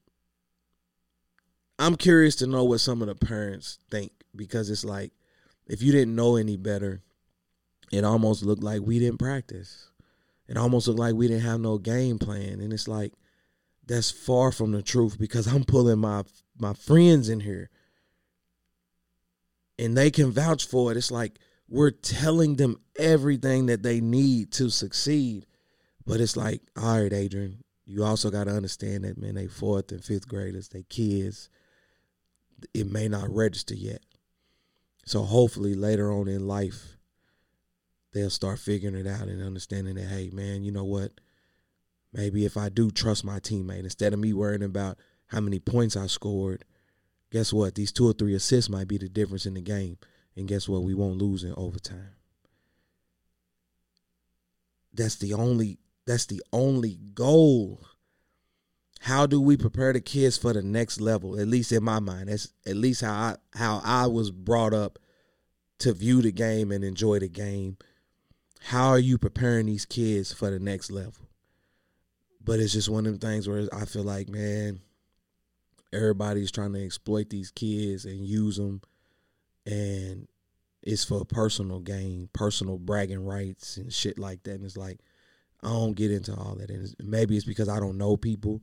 I'm 1.80 1.96
curious 1.96 2.36
to 2.38 2.48
know 2.48 2.64
what 2.64 2.80
some 2.80 3.02
of 3.02 3.08
the 3.08 3.16
parents 3.16 3.80
think 3.90 4.12
because 4.36 4.70
it's 4.70 4.86
like, 4.86 5.12
if 5.68 5.82
you 5.82 5.92
didn't 5.92 6.16
know 6.16 6.36
any 6.36 6.58
better, 6.58 7.02
it 7.92 8.04
almost 8.04 8.44
looked 8.44 8.64
like 8.64 8.82
we 8.82 9.00
didn't 9.00 9.20
practice. 9.20 9.90
It 10.54 10.60
almost 10.60 10.88
looked 10.88 11.00
like 11.00 11.16
we 11.16 11.28
didn't 11.28 11.44
have 11.44 11.60
no 11.60 11.80
game 11.80 12.20
plan, 12.20 12.62
and 12.62 12.72
it's 12.72 12.88
like, 12.88 13.14
that's 13.86 14.12
far 14.12 14.52
from 14.52 14.72
the 14.72 14.84
truth 14.84 15.18
because 15.18 15.48
I'm 15.48 15.64
pulling 15.64 16.00
my 16.00 16.24
my 16.58 16.74
friends 16.74 17.28
in 17.28 17.40
here 17.40 17.70
and 19.80 19.98
they 19.98 20.12
can 20.12 20.32
vouch 20.32 20.66
for 20.66 20.92
it. 20.92 20.98
It's 20.98 21.12
like 21.12 21.40
we're 21.68 21.92
telling 21.92 22.56
them 22.56 22.80
everything 22.98 23.66
that 23.66 23.84
they 23.84 24.00
need 24.00 24.52
to 24.54 24.70
succeed. 24.70 25.46
But 26.06 26.22
it's 26.22 26.38
like, 26.38 26.62
all 26.78 27.02
right, 27.02 27.12
Adrian, 27.12 27.64
you 27.86 28.04
also 28.04 28.30
got 28.30 28.46
to 28.46 28.52
understand 28.52 29.04
that, 29.04 29.18
man, 29.18 29.36
they 29.36 29.48
fourth 29.48 29.92
and 29.92 30.04
fifth 30.04 30.28
graders, 30.28 30.70
they 30.70 30.84
kids. 30.84 31.50
It 32.74 32.92
may 32.92 33.08
not 33.08 33.30
register 33.30 33.76
yet. 33.76 34.02
So 35.06 35.24
hopefully 35.24 35.74
later 35.74 36.12
on 36.12 36.28
in 36.28 36.48
life, 36.48 36.93
they'll 38.14 38.30
start 38.30 38.60
figuring 38.60 38.96
it 38.96 39.08
out 39.08 39.28
and 39.28 39.42
understanding 39.42 39.96
that, 39.96 40.06
hey, 40.06 40.30
man, 40.32 40.64
you 40.64 40.72
know 40.72 40.84
what? 40.84 41.20
Maybe 42.14 42.46
if 42.46 42.58
I 42.58 42.70
do 42.70 42.92
trust 42.92 43.26
my 43.26 43.40
teammate, 43.40 43.84
instead 43.84 44.14
of 44.14 44.20
me 44.20 44.34
worrying 44.34 44.64
about 44.64 44.98
how 45.28 45.42
many 45.42 45.60
points 45.60 45.98
I 45.98 46.08
scored, 46.08 46.64
guess 47.32 47.52
what? 47.52 47.76
These 47.76 47.92
two 47.92 48.08
or 48.08 48.14
three 48.14 48.36
assists 48.36 48.70
might 48.70 48.88
be 48.88 48.98
the 48.98 49.10
difference 49.10 49.46
in 49.46 49.56
the 49.56 49.62
game. 49.62 49.98
And 50.36 50.48
guess 50.48 50.70
what? 50.70 50.84
We 50.84 50.94
won't 50.94 51.18
lose 51.18 51.44
in 51.44 51.54
overtime. 51.58 52.16
That's 54.94 55.16
the 55.16 55.34
only 55.34 55.80
that's 56.06 56.26
the 56.26 56.44
only 56.52 57.00
goal. 57.14 57.82
How 59.00 59.26
do 59.26 59.42
we 59.42 59.58
prepare 59.58 59.92
the 59.92 60.02
kids 60.02 60.38
for 60.38 60.54
the 60.54 60.62
next 60.62 61.02
level? 61.02 61.40
At 61.40 61.48
least 61.48 61.72
in 61.72 61.84
my 61.84 62.00
mind. 62.00 62.30
That's 62.30 62.54
at 62.66 62.76
least 62.76 63.02
how 63.02 63.12
I 63.12 63.36
how 63.58 63.82
I 63.84 64.08
was 64.08 64.30
brought 64.32 64.74
up 64.74 65.00
to 65.80 65.94
view 65.94 66.22
the 66.22 66.32
game 66.32 66.72
and 66.72 66.84
enjoy 66.84 67.20
the 67.20 67.28
game. 67.28 67.78
How 68.66 68.90
are 68.90 69.00
you 69.00 69.18
preparing 69.18 69.66
these 69.66 69.86
kids 69.86 70.32
for 70.32 70.50
the 70.50 70.58
next 70.58 70.90
level? 70.90 71.28
But 72.42 72.62
it's 72.62 72.72
just 72.72 72.88
one 72.88 73.06
of 73.06 73.20
them 73.20 73.32
things 73.32 73.48
where 73.48 73.68
I 73.74 73.84
feel 73.84 74.04
like, 74.04 74.30
man, 74.30 74.80
everybody's 75.92 76.50
trying 76.50 76.72
to 76.74 76.84
exploit 76.84 77.30
these 77.30 77.52
kids 77.52 78.06
and 78.06 78.26
use 78.26 78.56
them, 78.56 78.82
and 79.66 80.30
it's 80.82 81.04
for 81.04 81.26
personal 81.26 81.80
gain, 81.80 82.30
personal 82.32 82.78
bragging 82.78 83.26
rights 83.26 83.76
and 83.76 83.92
shit 83.92 84.18
like 84.18 84.44
that. 84.44 84.56
And 84.56 84.66
it's 84.66 84.78
like 84.78 85.00
I 85.62 85.68
don't 85.68 85.94
get 85.94 86.12
into 86.12 86.34
all 86.34 86.56
that. 86.56 86.70
And 86.70 86.84
it's, 86.84 86.96
maybe 87.00 87.36
it's 87.36 87.46
because 87.46 87.68
I 87.68 87.82
don't 87.82 87.98
know 87.98 88.16
people, 88.16 88.62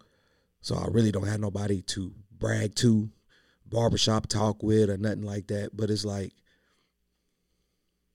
so 0.62 0.76
I 0.76 0.86
really 0.90 1.12
don't 1.12 1.28
have 1.28 1.40
nobody 1.40 1.82
to 1.82 2.14
brag 2.38 2.74
to, 2.76 3.10
barbershop 3.66 4.28
talk 4.28 4.62
with, 4.62 4.88
or 4.88 4.96
nothing 4.96 5.24
like 5.24 5.48
that. 5.48 5.76
But 5.76 5.90
it's 5.90 6.06
like, 6.06 6.32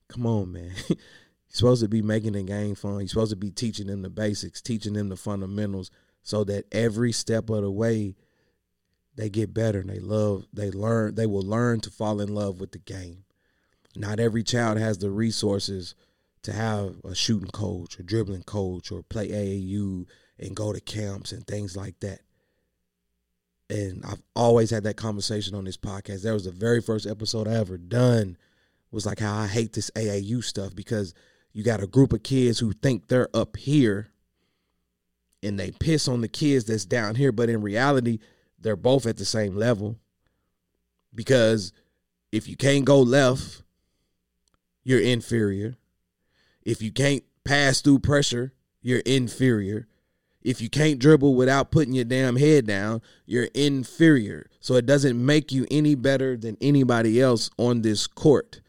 come 0.08 0.26
on, 0.26 0.52
man. 0.52 0.72
Supposed 1.56 1.80
to 1.80 1.88
be 1.88 2.02
making 2.02 2.34
the 2.34 2.42
game 2.42 2.74
fun. 2.74 2.98
You're 2.98 3.08
supposed 3.08 3.30
to 3.30 3.36
be 3.36 3.50
teaching 3.50 3.86
them 3.86 4.02
the 4.02 4.10
basics, 4.10 4.60
teaching 4.60 4.92
them 4.92 5.08
the 5.08 5.16
fundamentals, 5.16 5.90
so 6.22 6.44
that 6.44 6.66
every 6.70 7.12
step 7.12 7.48
of 7.48 7.62
the 7.62 7.70
way 7.70 8.14
they 9.14 9.30
get 9.30 9.54
better 9.54 9.80
and 9.80 9.88
they 9.88 9.98
love, 9.98 10.46
they 10.52 10.70
learn, 10.70 11.14
they 11.14 11.24
will 11.24 11.40
learn 11.40 11.80
to 11.80 11.90
fall 11.90 12.20
in 12.20 12.34
love 12.34 12.60
with 12.60 12.72
the 12.72 12.78
game. 12.78 13.24
Not 13.96 14.20
every 14.20 14.42
child 14.42 14.76
has 14.76 14.98
the 14.98 15.10
resources 15.10 15.94
to 16.42 16.52
have 16.52 16.96
a 17.06 17.14
shooting 17.14 17.48
coach 17.52 17.98
or 17.98 18.02
dribbling 18.02 18.42
coach 18.42 18.92
or 18.92 19.02
play 19.02 19.28
AAU 19.28 20.04
and 20.38 20.54
go 20.54 20.74
to 20.74 20.80
camps 20.82 21.32
and 21.32 21.46
things 21.46 21.74
like 21.74 21.98
that. 22.00 22.20
And 23.70 24.04
I've 24.04 24.22
always 24.34 24.68
had 24.68 24.84
that 24.84 24.98
conversation 24.98 25.54
on 25.54 25.64
this 25.64 25.78
podcast. 25.78 26.22
That 26.24 26.34
was 26.34 26.44
the 26.44 26.50
very 26.50 26.82
first 26.82 27.06
episode 27.06 27.48
I 27.48 27.54
ever 27.54 27.78
done 27.78 28.36
was 28.90 29.06
like 29.06 29.20
how 29.20 29.38
I 29.38 29.46
hate 29.46 29.72
this 29.72 29.90
AAU 29.92 30.44
stuff 30.44 30.76
because 30.76 31.14
you 31.56 31.62
got 31.62 31.82
a 31.82 31.86
group 31.86 32.12
of 32.12 32.22
kids 32.22 32.58
who 32.58 32.70
think 32.70 33.08
they're 33.08 33.30
up 33.32 33.56
here 33.56 34.10
and 35.42 35.58
they 35.58 35.70
piss 35.70 36.06
on 36.06 36.20
the 36.20 36.28
kids 36.28 36.66
that's 36.66 36.84
down 36.84 37.14
here, 37.14 37.32
but 37.32 37.48
in 37.48 37.62
reality, 37.62 38.18
they're 38.60 38.76
both 38.76 39.06
at 39.06 39.16
the 39.16 39.24
same 39.24 39.56
level. 39.56 39.96
Because 41.14 41.72
if 42.30 42.46
you 42.46 42.58
can't 42.58 42.84
go 42.84 43.00
left, 43.00 43.62
you're 44.84 45.00
inferior. 45.00 45.76
If 46.62 46.82
you 46.82 46.92
can't 46.92 47.24
pass 47.42 47.80
through 47.80 48.00
pressure, 48.00 48.52
you're 48.82 49.00
inferior. 49.06 49.88
If 50.42 50.60
you 50.60 50.68
can't 50.68 50.98
dribble 50.98 51.36
without 51.36 51.70
putting 51.70 51.94
your 51.94 52.04
damn 52.04 52.36
head 52.36 52.66
down, 52.66 53.00
you're 53.24 53.48
inferior. 53.54 54.50
So 54.60 54.74
it 54.74 54.84
doesn't 54.84 55.24
make 55.24 55.52
you 55.52 55.66
any 55.70 55.94
better 55.94 56.36
than 56.36 56.58
anybody 56.60 57.18
else 57.18 57.48
on 57.56 57.80
this 57.80 58.06
court. 58.06 58.60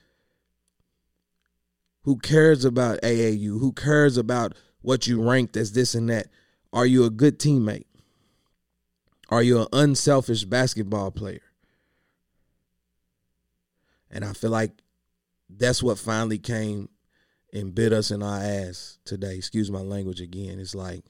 Who 2.08 2.16
cares 2.16 2.64
about 2.64 3.02
AAU? 3.02 3.60
Who 3.60 3.74
cares 3.74 4.16
about 4.16 4.54
what 4.82 5.08
you 5.08 5.22
ranked 5.22 5.58
as 5.58 5.74
this 5.74 5.94
and 5.94 6.10
that. 6.10 6.28
Are 6.72 6.86
you 6.86 7.04
a 7.04 7.10
good 7.10 7.38
teammate? 7.38 7.84
Are 9.28 9.44
you 9.44 9.60
an 9.60 9.68
unselfish 9.74 10.46
basketball 10.46 11.12
player? 11.12 11.42
And 14.10 14.24
I 14.24 14.32
feel 14.32 14.52
like 14.52 14.72
that's 15.50 15.84
what 15.84 16.00
finally 16.00 16.38
came 16.38 16.88
and 17.52 17.76
bit 17.76 17.92
us 17.92 18.10
in 18.10 18.24
our 18.24 18.40
ass 18.40 19.00
today. 19.04 19.36
Excuse 19.36 19.70
my 19.70 19.82
language 19.82 20.22
again. 20.22 20.62
It's 20.62 20.74
like 20.74 21.04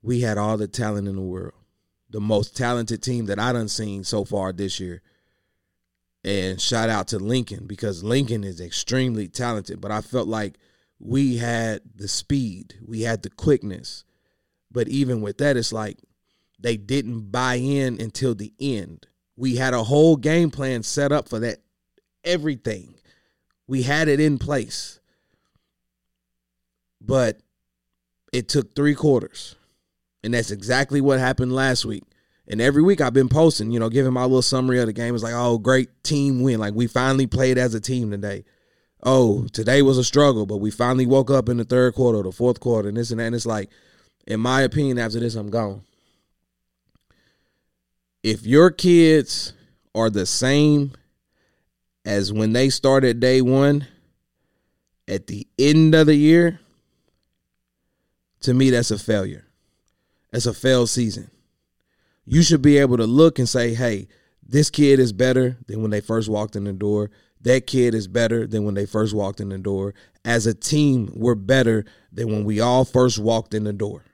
we 0.00 0.22
had 0.22 0.38
all 0.38 0.56
the 0.56 0.68
talent 0.68 1.06
in 1.06 1.16
the 1.16 1.20
world. 1.20 1.52
The 2.08 2.20
most 2.20 2.56
talented 2.56 3.02
team 3.02 3.26
that 3.26 3.38
I 3.38 3.52
done 3.52 3.68
seen 3.68 4.04
so 4.04 4.24
far 4.24 4.54
this 4.54 4.80
year. 4.80 5.02
And 6.26 6.60
shout 6.60 6.90
out 6.90 7.06
to 7.08 7.20
Lincoln 7.20 7.66
because 7.66 8.02
Lincoln 8.02 8.42
is 8.42 8.60
extremely 8.60 9.28
talented. 9.28 9.80
But 9.80 9.92
I 9.92 10.00
felt 10.00 10.26
like 10.26 10.58
we 10.98 11.36
had 11.36 11.82
the 11.94 12.08
speed, 12.08 12.74
we 12.84 13.02
had 13.02 13.22
the 13.22 13.30
quickness. 13.30 14.02
But 14.72 14.88
even 14.88 15.20
with 15.20 15.38
that, 15.38 15.56
it's 15.56 15.72
like 15.72 15.98
they 16.58 16.76
didn't 16.76 17.30
buy 17.30 17.54
in 17.54 18.00
until 18.00 18.34
the 18.34 18.52
end. 18.58 19.06
We 19.36 19.54
had 19.54 19.72
a 19.72 19.84
whole 19.84 20.16
game 20.16 20.50
plan 20.50 20.82
set 20.82 21.12
up 21.12 21.28
for 21.28 21.38
that. 21.38 21.58
Everything. 22.24 22.96
We 23.68 23.82
had 23.82 24.08
it 24.08 24.18
in 24.18 24.38
place. 24.38 24.98
But 27.00 27.38
it 28.32 28.48
took 28.48 28.74
three 28.74 28.96
quarters. 28.96 29.54
And 30.24 30.34
that's 30.34 30.50
exactly 30.50 31.00
what 31.00 31.20
happened 31.20 31.52
last 31.52 31.84
week. 31.84 32.02
And 32.48 32.60
every 32.60 32.82
week 32.82 33.00
I've 33.00 33.12
been 33.12 33.28
posting, 33.28 33.70
you 33.70 33.80
know, 33.80 33.88
giving 33.88 34.12
my 34.12 34.22
little 34.22 34.42
summary 34.42 34.78
of 34.78 34.86
the 34.86 34.92
game. 34.92 35.14
It's 35.14 35.24
like, 35.24 35.34
oh, 35.34 35.58
great 35.58 36.04
team 36.04 36.42
win. 36.42 36.60
Like 36.60 36.74
we 36.74 36.86
finally 36.86 37.26
played 37.26 37.58
as 37.58 37.74
a 37.74 37.80
team 37.80 38.10
today. 38.10 38.44
Oh, 39.02 39.46
today 39.52 39.82
was 39.82 39.98
a 39.98 40.04
struggle, 40.04 40.46
but 40.46 40.58
we 40.58 40.70
finally 40.70 41.06
woke 41.06 41.30
up 41.30 41.48
in 41.48 41.56
the 41.58 41.64
third 41.64 41.94
quarter, 41.94 42.22
the 42.22 42.32
fourth 42.32 42.60
quarter, 42.60 42.88
and 42.88 42.96
this 42.96 43.10
and 43.10 43.20
that. 43.20 43.26
And 43.26 43.34
it's 43.34 43.46
like, 43.46 43.70
in 44.26 44.40
my 44.40 44.62
opinion, 44.62 44.98
after 44.98 45.20
this, 45.20 45.34
I'm 45.34 45.50
gone. 45.50 45.82
If 48.22 48.46
your 48.46 48.70
kids 48.70 49.52
are 49.94 50.10
the 50.10 50.26
same 50.26 50.92
as 52.04 52.32
when 52.32 52.52
they 52.52 52.68
started 52.68 53.20
day 53.20 53.40
one 53.42 53.86
at 55.06 55.26
the 55.26 55.46
end 55.58 55.94
of 55.94 56.06
the 56.06 56.14
year, 56.14 56.60
to 58.40 58.54
me, 58.54 58.70
that's 58.70 58.90
a 58.90 58.98
failure. 58.98 59.46
That's 60.30 60.46
a 60.46 60.54
failed 60.54 60.88
season. 60.88 61.30
You 62.26 62.42
should 62.42 62.60
be 62.60 62.78
able 62.78 62.96
to 62.96 63.06
look 63.06 63.38
and 63.38 63.48
say, 63.48 63.72
hey, 63.72 64.08
this 64.42 64.68
kid 64.68 64.98
is 64.98 65.12
better 65.12 65.56
than 65.66 65.80
when 65.80 65.90
they 65.90 66.00
first 66.00 66.28
walked 66.28 66.56
in 66.56 66.64
the 66.64 66.72
door. 66.72 67.10
That 67.40 67.66
kid 67.66 67.94
is 67.94 68.08
better 68.08 68.46
than 68.46 68.64
when 68.64 68.74
they 68.74 68.86
first 68.86 69.14
walked 69.14 69.40
in 69.40 69.48
the 69.48 69.58
door. 69.58 69.94
As 70.24 70.46
a 70.46 70.54
team, 70.54 71.12
we're 71.14 71.36
better 71.36 71.84
than 72.12 72.28
when 72.28 72.44
we 72.44 72.60
all 72.60 72.84
first 72.84 73.18
walked 73.18 73.54
in 73.54 73.64
the 73.64 73.72
door. 73.72 74.04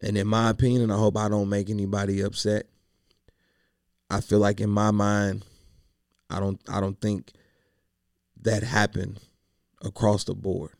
And 0.00 0.16
in 0.16 0.26
my 0.26 0.50
opinion, 0.50 0.90
I 0.90 0.96
hope 0.96 1.16
I 1.16 1.28
don't 1.28 1.48
make 1.48 1.68
anybody 1.68 2.20
upset. 2.20 2.66
I 4.10 4.20
feel 4.20 4.38
like 4.38 4.60
in 4.60 4.70
my 4.70 4.90
mind, 4.90 5.44
I 6.30 6.40
don't 6.40 6.60
I 6.68 6.80
don't 6.80 7.00
think 7.00 7.32
that 8.42 8.62
happened 8.62 9.20
across 9.82 10.24
the 10.24 10.34
board. 10.34 10.72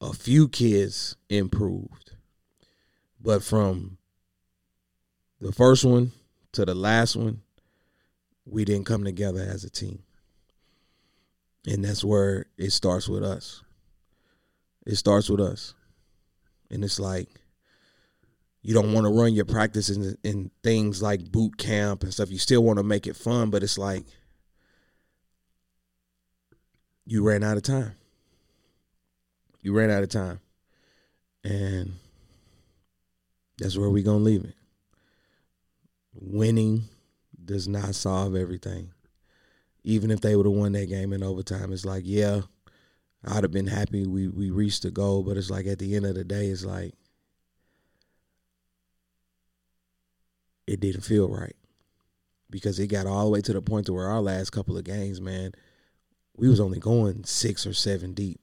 A 0.00 0.12
few 0.12 0.48
kids 0.48 1.16
improved. 1.28 2.12
But 3.20 3.42
from 3.42 3.97
the 5.40 5.52
first 5.52 5.84
one 5.84 6.12
to 6.52 6.64
the 6.64 6.74
last 6.74 7.16
one, 7.16 7.42
we 8.44 8.64
didn't 8.64 8.86
come 8.86 9.04
together 9.04 9.40
as 9.40 9.64
a 9.64 9.70
team. 9.70 10.02
And 11.66 11.84
that's 11.84 12.02
where 12.02 12.46
it 12.56 12.70
starts 12.70 13.08
with 13.08 13.22
us. 13.22 13.62
It 14.86 14.96
starts 14.96 15.28
with 15.28 15.40
us. 15.40 15.74
And 16.70 16.82
it's 16.82 16.98
like 16.98 17.28
you 18.62 18.74
don't 18.74 18.92
want 18.92 19.06
to 19.06 19.12
run 19.12 19.34
your 19.34 19.44
practices 19.44 19.96
in, 19.96 20.18
in 20.24 20.50
things 20.62 21.02
like 21.02 21.30
boot 21.30 21.56
camp 21.56 22.02
and 22.02 22.12
stuff. 22.12 22.30
You 22.30 22.38
still 22.38 22.62
want 22.62 22.78
to 22.78 22.82
make 22.82 23.06
it 23.06 23.16
fun, 23.16 23.50
but 23.50 23.62
it's 23.62 23.78
like 23.78 24.04
you 27.06 27.22
ran 27.22 27.44
out 27.44 27.56
of 27.56 27.62
time. 27.62 27.92
You 29.62 29.72
ran 29.72 29.90
out 29.90 30.02
of 30.02 30.08
time. 30.08 30.40
And 31.44 31.94
that's 33.58 33.76
where 33.76 33.90
we're 33.90 34.04
going 34.04 34.18
to 34.18 34.24
leave 34.24 34.44
it. 34.44 34.57
Winning 36.20 36.84
does 37.44 37.68
not 37.68 37.94
solve 37.94 38.34
everything. 38.34 38.92
Even 39.84 40.10
if 40.10 40.20
they 40.20 40.36
would 40.36 40.46
have 40.46 40.54
won 40.54 40.72
that 40.72 40.88
game 40.88 41.12
in 41.12 41.22
overtime, 41.22 41.72
it's 41.72 41.84
like, 41.84 42.02
yeah, 42.04 42.42
I'd 43.24 43.44
have 43.44 43.52
been 43.52 43.66
happy 43.66 44.06
we, 44.06 44.28
we 44.28 44.50
reached 44.50 44.82
the 44.82 44.90
goal, 44.90 45.22
but 45.22 45.36
it's 45.36 45.50
like 45.50 45.66
at 45.66 45.78
the 45.78 45.96
end 45.96 46.06
of 46.06 46.14
the 46.14 46.24
day, 46.24 46.46
it's 46.46 46.64
like 46.64 46.94
it 50.66 50.80
didn't 50.80 51.02
feel 51.02 51.28
right 51.28 51.56
because 52.50 52.78
it 52.78 52.88
got 52.88 53.06
all 53.06 53.24
the 53.24 53.30
way 53.30 53.40
to 53.40 53.52
the 53.52 53.62
point 53.62 53.86
to 53.86 53.92
where 53.92 54.08
our 54.08 54.20
last 54.20 54.50
couple 54.50 54.76
of 54.76 54.84
games, 54.84 55.20
man, 55.20 55.52
we 56.36 56.48
was 56.48 56.60
only 56.60 56.78
going 56.78 57.24
six 57.24 57.66
or 57.66 57.72
seven 57.72 58.14
deep. 58.14 58.40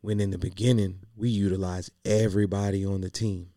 When 0.00 0.20
in 0.20 0.30
the 0.30 0.38
beginning 0.38 1.00
we 1.16 1.30
utilized 1.30 1.90
everybody 2.04 2.84
on 2.84 3.00
the 3.00 3.10
team. 3.10 3.50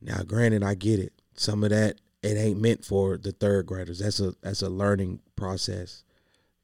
Now, 0.00 0.22
granted, 0.22 0.62
I 0.62 0.74
get 0.74 0.98
it. 0.98 1.12
Some 1.34 1.64
of 1.64 1.70
that 1.70 2.00
it 2.22 2.36
ain't 2.36 2.60
meant 2.60 2.84
for 2.84 3.16
the 3.16 3.32
third 3.32 3.66
graders. 3.66 4.00
That's 4.00 4.20
a 4.20 4.34
that's 4.42 4.62
a 4.62 4.68
learning 4.68 5.20
process. 5.36 6.04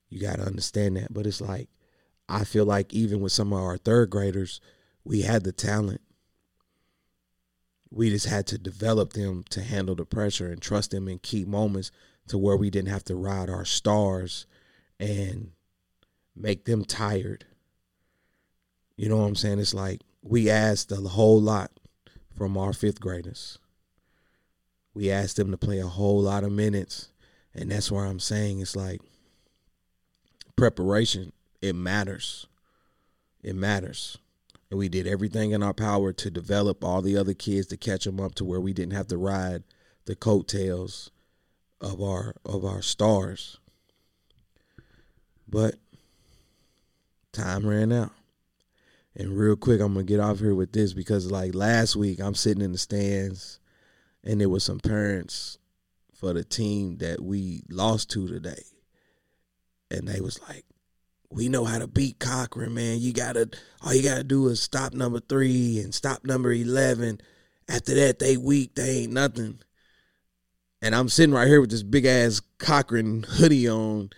You 0.08 0.20
got 0.20 0.36
to 0.36 0.46
understand 0.46 0.96
that. 0.96 1.12
But 1.12 1.26
it's 1.26 1.40
like 1.40 1.68
I 2.28 2.44
feel 2.44 2.64
like 2.64 2.92
even 2.92 3.20
with 3.20 3.32
some 3.32 3.52
of 3.52 3.60
our 3.60 3.76
third 3.76 4.10
graders, 4.10 4.60
we 5.04 5.22
had 5.22 5.44
the 5.44 5.52
talent 5.52 6.00
we 7.94 8.10
just 8.10 8.26
had 8.26 8.46
to 8.48 8.58
develop 8.58 9.12
them 9.12 9.44
to 9.50 9.62
handle 9.62 9.94
the 9.94 10.04
pressure 10.04 10.50
and 10.50 10.60
trust 10.60 10.90
them 10.90 11.06
in 11.06 11.18
key 11.20 11.44
moments 11.44 11.92
to 12.26 12.36
where 12.36 12.56
we 12.56 12.68
didn't 12.68 12.90
have 12.90 13.04
to 13.04 13.14
ride 13.14 13.48
our 13.48 13.64
stars 13.64 14.46
and 14.98 15.52
make 16.34 16.64
them 16.64 16.84
tired. 16.84 17.46
You 18.96 19.08
know 19.08 19.18
what 19.18 19.26
I'm 19.26 19.36
saying? 19.36 19.60
It's 19.60 19.74
like 19.74 20.00
we 20.22 20.50
asked 20.50 20.90
a 20.90 20.96
whole 20.96 21.40
lot 21.40 21.70
from 22.36 22.58
our 22.58 22.72
fifth 22.72 23.00
graders. 23.00 23.58
We 24.94 25.10
asked 25.10 25.36
them 25.36 25.50
to 25.50 25.56
play 25.56 25.80
a 25.80 25.86
whole 25.86 26.22
lot 26.22 26.44
of 26.44 26.52
minutes. 26.52 27.08
And 27.54 27.70
that's 27.70 27.90
why 27.90 28.06
I'm 28.06 28.20
saying 28.20 28.60
it's 28.60 28.76
like 28.76 29.00
preparation, 30.56 31.32
it 31.60 31.74
matters. 31.74 32.46
It 33.42 33.54
matters 33.54 34.18
and 34.74 34.78
we 34.80 34.88
did 34.88 35.06
everything 35.06 35.52
in 35.52 35.62
our 35.62 35.72
power 35.72 36.12
to 36.12 36.30
develop 36.32 36.82
all 36.82 37.00
the 37.00 37.16
other 37.16 37.32
kids 37.32 37.68
to 37.68 37.76
catch 37.76 38.04
them 38.04 38.18
up 38.18 38.34
to 38.34 38.44
where 38.44 38.60
we 38.60 38.72
didn't 38.72 38.94
have 38.94 39.06
to 39.06 39.16
ride 39.16 39.62
the 40.06 40.16
coattails 40.16 41.12
of 41.80 42.02
our 42.02 42.34
of 42.44 42.64
our 42.64 42.82
stars. 42.82 43.58
But 45.46 45.76
time 47.30 47.68
ran 47.68 47.92
out. 47.92 48.10
And 49.14 49.38
real 49.38 49.54
quick, 49.54 49.80
I'm 49.80 49.94
gonna 49.94 50.02
get 50.02 50.18
off 50.18 50.40
here 50.40 50.56
with 50.56 50.72
this 50.72 50.92
because 50.92 51.30
like 51.30 51.54
last 51.54 51.94
week 51.94 52.18
I'm 52.18 52.34
sitting 52.34 52.64
in 52.64 52.72
the 52.72 52.78
stands 52.78 53.60
and 54.24 54.40
there 54.40 54.48
was 54.48 54.64
some 54.64 54.80
parents 54.80 55.58
for 56.14 56.32
the 56.32 56.44
team 56.44 56.96
that 56.98 57.20
we 57.20 57.62
lost 57.68 58.10
to 58.10 58.26
today. 58.26 58.62
And 59.90 60.08
they 60.08 60.20
was 60.20 60.40
like, 60.48 60.64
we 61.30 61.48
know 61.48 61.64
how 61.64 61.78
to 61.78 61.86
beat 61.86 62.18
Cochran, 62.18 62.74
man. 62.74 63.00
You 63.00 63.12
gotta 63.12 63.50
all 63.82 63.92
you 63.92 64.02
gotta 64.02 64.24
do 64.24 64.48
is 64.48 64.60
stop 64.60 64.92
number 64.92 65.20
three 65.20 65.80
and 65.80 65.94
stop 65.94 66.24
number 66.24 66.52
eleven. 66.52 67.20
After 67.68 67.94
that, 67.94 68.18
they 68.18 68.36
weak, 68.36 68.74
they 68.74 69.02
ain't 69.02 69.12
nothing. 69.12 69.58
And 70.80 70.94
I'm 70.94 71.08
sitting 71.08 71.34
right 71.34 71.48
here 71.48 71.60
with 71.60 71.70
this 71.70 71.82
big 71.82 72.04
ass 72.04 72.40
Cochran 72.58 73.24
hoodie 73.24 73.68
on, 73.68 74.10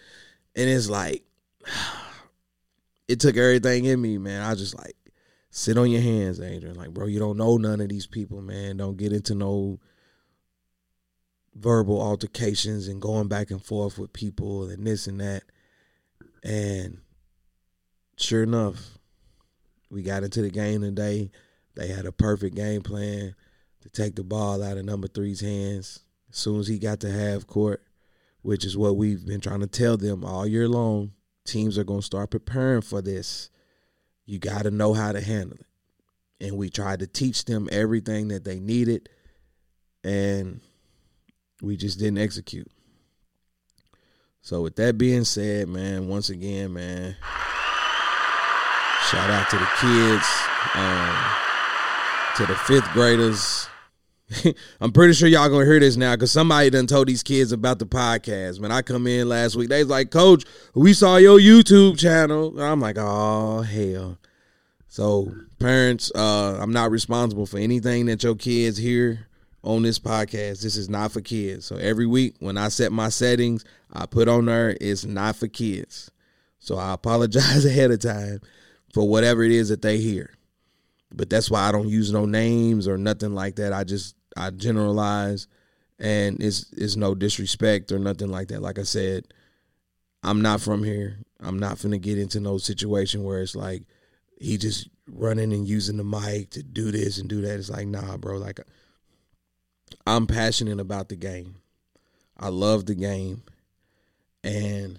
and 0.55 0.69
it's 0.69 0.91
like 0.91 1.25
it 3.09 3.21
took 3.21 3.37
everything 3.37 3.87
in 3.87 4.01
me, 4.01 4.19
man. 4.19 4.43
I 4.43 4.55
just 4.55 4.77
like 4.77 4.97
sit 5.51 5.79
on 5.79 5.91
your 5.91 6.03
hands, 6.03 6.41
Adrian. 6.41 6.77
Like, 6.77 6.91
bro, 6.91 7.07
you 7.07 7.19
don't 7.19 7.39
know 7.39 7.57
none 7.57 7.81
of 7.81 7.89
these 7.89 8.07
people, 8.07 8.43
man. 8.43 8.77
Don't 8.77 8.97
get 8.97 9.13
into 9.13 9.35
no 9.35 9.81
verbal 11.59 12.01
altercations 12.01 12.87
and 12.87 13.01
going 13.01 13.29
back 13.29 13.51
and 13.51 13.63
forth 13.63 13.99
with 13.99 14.13
people 14.13 14.69
and 14.69 14.87
this 14.87 15.07
and 15.07 15.21
that. 15.21 15.43
And 16.45 16.99
sure 18.17 18.43
enough, 18.43 18.99
we 19.91 20.03
got 20.03 20.23
into 20.23 20.43
the 20.43 20.51
game 20.51 20.83
today. 20.83 21.31
They 21.75 21.89
had 21.89 22.07
a 22.07 22.13
perfect 22.13 22.57
game 22.57 22.83
plan 22.83 23.35
to 23.83 23.89
take 23.89 24.17
the 24.17 24.25
ball 24.25 24.63
out 24.63 24.77
of 24.77 24.85
number 24.85 25.09
three's 25.09 25.41
hands 25.41 26.01
as 26.31 26.37
soon 26.39 26.61
as 26.61 26.69
he 26.69 26.79
got 26.79 27.01
to 27.01 27.11
half 27.11 27.47
court, 27.47 27.83
which 28.43 28.65
is 28.65 28.77
what 28.77 28.97
we've 28.97 29.27
been 29.27 29.41
trying 29.41 29.61
to 29.61 29.67
tell 29.67 29.97
them 29.97 30.25
all 30.25 30.47
year 30.47 30.69
long. 30.69 31.13
Teams 31.45 31.79
are 31.79 31.85
going 31.85 32.01
to 32.01 32.07
start 32.07 32.31
preparing 32.31 32.83
for 32.83 33.01
this. 33.01 33.51
You 34.25 34.39
got 34.39 34.65
to 34.65 34.71
know 34.71 34.95
how 34.95 35.13
to 35.13 35.21
handle 35.21 35.59
it. 35.59 35.67
And 36.45 36.57
we 36.57 36.69
tried 36.69 37.01
to 37.01 37.07
teach 37.07 37.45
them 37.45 37.69
everything 37.73 38.29
that 38.29 38.45
they 38.45 38.59
needed, 38.61 39.09
and 40.05 40.61
we 41.63 41.77
just 41.77 41.99
didn't 41.99 42.19
execute. 42.19 42.71
So 44.43 44.63
with 44.63 44.77
that 44.77 44.97
being 44.97 45.25
said, 45.25 45.69
man, 45.69 46.09
once 46.09 46.31
again, 46.31 46.73
man, 46.73 47.17
shout 49.11 49.31
out 49.31 49.51
to 49.51 49.57
the 49.57 49.69
kids 49.81 50.27
Um, 50.75 51.17
to 52.37 52.47
the 52.47 52.55
fifth 52.55 52.89
graders. 52.93 53.69
I'm 54.81 54.93
pretty 54.93 55.15
sure 55.15 55.29
y'all 55.29 55.49
gonna 55.49 55.65
hear 55.65 55.81
this 55.81 55.97
now 55.97 56.15
because 56.15 56.33
somebody 56.33 56.71
done 56.71 56.87
told 56.87 57.09
these 57.09 57.23
kids 57.23 57.53
about 57.53 57.79
the 57.79 57.87
podcast. 57.87 58.61
Man, 58.61 58.73
I 58.73 58.83
come 58.83 59.07
in 59.07 59.29
last 59.29 59.57
week, 59.57 59.69
they 59.69 59.79
was 59.79 59.89
like, 59.89 60.11
Coach, 60.11 60.45
we 60.75 60.93
saw 60.93 61.17
your 61.17 61.39
YouTube 61.39 61.99
channel. 61.99 62.61
I'm 62.61 62.81
like, 62.81 62.97
oh 62.99 63.63
hell. 63.63 64.19
So 64.89 65.33
parents, 65.59 66.11
uh, 66.15 66.59
I'm 66.61 66.73
not 66.73 66.91
responsible 66.91 67.47
for 67.47 67.59
anything 67.59 68.07
that 68.07 68.23
your 68.23 68.35
kids 68.35 68.77
hear 68.79 69.27
on 69.67 69.83
this 69.83 69.99
podcast. 69.99 70.63
This 70.63 70.77
is 70.77 70.89
not 70.89 71.13
for 71.13 71.21
kids. 71.21 71.67
So 71.67 71.77
every 71.77 72.07
week 72.07 72.37
when 72.39 72.57
I 72.57 72.69
set 72.69 72.93
my 72.93 73.09
settings, 73.09 73.65
I 73.93 74.07
put 74.07 74.29
on 74.29 74.47
there 74.47 74.77
it's 74.81 75.05
not 75.05 75.37
for 75.37 75.49
kids. 75.49 76.11
So 76.59 76.79
I 76.79 76.93
apologize 76.95 77.65
ahead 77.65 77.91
of 77.91 78.01
time 78.01 78.41
for 78.95 79.07
whatever 79.07 79.43
it 79.43 79.53
is 79.53 79.69
that 79.69 79.83
they 79.83 79.99
hear. 79.99 80.33
But 81.13 81.29
that's 81.29 81.51
why 81.51 81.69
I 81.69 81.73
don't 81.73 81.89
use 81.89 82.13
no 82.13 82.27
names 82.27 82.89
or 82.89 82.97
nothing 82.97 83.35
like 83.35 83.57
that. 83.57 83.73
I 83.73 83.85
just 83.85 84.15
I 84.37 84.51
generalize 84.51 85.49
and 85.99 86.43
it's 86.43 86.73
it's 86.73 86.97
no 86.97 87.15
disrespect 87.15 87.91
or 87.91 87.99
nothing 87.99 88.29
like 88.29 88.49
that. 88.49 88.63
Like 88.63 88.79
I 88.79 88.85
said, 88.85 89.27
I'm 90.23 90.43
not 90.43 90.61
from 90.61 90.85
here. 90.85 91.19
I'm 91.41 91.59
not 91.59 91.81
gonna 91.83 91.99
get 91.99 92.19
into 92.19 92.41
no 92.41 92.59
situation 92.59 93.25
where 93.25 93.41
it's 93.41 93.57
like 93.57 93.83
he 94.39 94.59
just 94.59 94.89
running 95.09 95.53
and 95.53 95.67
using 95.67 95.97
the 95.97 96.05
mic 96.05 96.51
to 96.51 96.63
do 96.63 96.91
this 96.91 97.19
and 97.19 97.29
do 97.29 97.41
that. 97.41 97.59
It's 97.59 97.71
like, 97.71 97.87
nah, 97.87 98.17
bro. 98.17 98.37
Like 98.37 98.61
I'm 100.07 100.27
passionate 100.27 100.81
about 100.81 101.09
the 101.09 101.17
game. 101.17 101.57
I 102.39 102.49
love 102.49 102.87
the 102.87 102.95
game. 102.95 103.43
And 104.45 104.99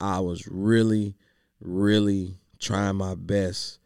I 0.00 0.20
was 0.20 0.46
really, 0.46 1.14
really 1.60 2.38
trying 2.58 2.96
my 2.96 3.14
best 3.14 3.78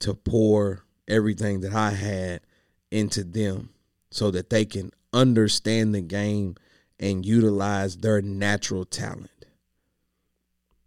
to 0.00 0.14
pour 0.14 0.84
everything 1.08 1.60
that 1.60 1.74
I 1.74 1.90
had 1.90 2.40
into 2.90 3.24
them 3.24 3.70
so 4.10 4.30
that 4.30 4.50
they 4.50 4.64
can 4.64 4.92
understand 5.12 5.94
the 5.94 6.00
game 6.00 6.56
and 6.98 7.26
utilize 7.26 7.96
their 7.96 8.22
natural 8.22 8.84
talent. 8.84 9.30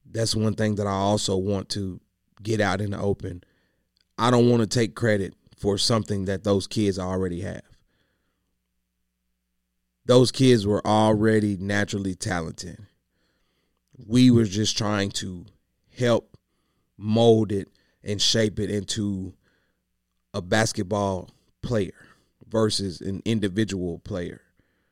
That's 0.05 0.35
one 0.35 0.55
thing 0.55 0.75
that 0.75 0.87
I 0.87 0.91
also 0.91 1.37
want 1.37 1.69
to 1.69 1.99
get 2.41 2.61
out 2.61 2.81
in 2.81 2.91
the 2.91 2.99
open. 2.99 3.43
I 4.17 4.31
don't 4.31 4.49
want 4.49 4.61
to 4.61 4.67
take 4.67 4.95
credit 4.95 5.35
for 5.57 5.77
something 5.77 6.25
that 6.25 6.43
those 6.43 6.65
kids 6.65 6.97
already 6.97 7.41
have. 7.41 7.68
Those 10.09 10.31
kids 10.31 10.65
were 10.65 10.81
already 10.87 11.55
naturally 11.55 12.15
talented. 12.15 12.79
We 14.07 14.31
were 14.31 14.45
just 14.45 14.75
trying 14.75 15.11
to 15.11 15.45
help 15.95 16.35
mold 16.97 17.51
it 17.51 17.67
and 18.03 18.19
shape 18.19 18.59
it 18.59 18.71
into 18.71 19.35
a 20.33 20.41
basketball 20.41 21.29
player 21.61 22.07
versus 22.47 23.01
an 23.01 23.21
individual 23.23 23.99
player, 23.99 24.41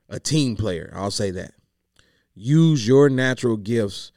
a 0.07 0.19
team 0.19 0.55
player. 0.55 0.93
I'll 0.95 1.09
say 1.09 1.31
that. 1.31 1.55
Use 2.35 2.87
your 2.87 3.09
natural 3.09 3.57
gifts 3.57 4.11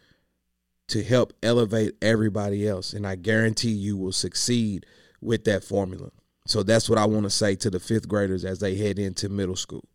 to 0.89 1.03
help 1.03 1.33
elevate 1.43 1.95
everybody 2.03 2.69
else. 2.69 2.93
And 2.93 3.07
I 3.07 3.17
guarantee 3.17 3.71
you 3.71 3.97
will 3.97 4.13
succeed 4.13 4.85
with 5.23 5.45
that 5.45 5.65
formula. 5.65 6.11
So 6.47 6.63
that's 6.63 6.91
what 6.91 6.99
I 6.99 7.07
want 7.07 7.23
to 7.23 7.31
say 7.31 7.55
to 7.55 7.71
the 7.71 7.81
fifth 7.81 8.07
graders 8.07 8.45
as 8.45 8.59
they 8.59 8.75
head 8.75 8.99
into 8.99 9.31
middle 9.31 9.57
school. 9.57 9.87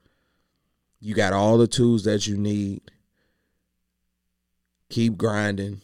You 1.05 1.13
got 1.13 1.33
all 1.33 1.59
the 1.59 1.67
tools 1.67 2.05
that 2.05 2.25
you 2.25 2.35
need. 2.35 2.81
Keep 4.89 5.17
grinding. 5.17 5.81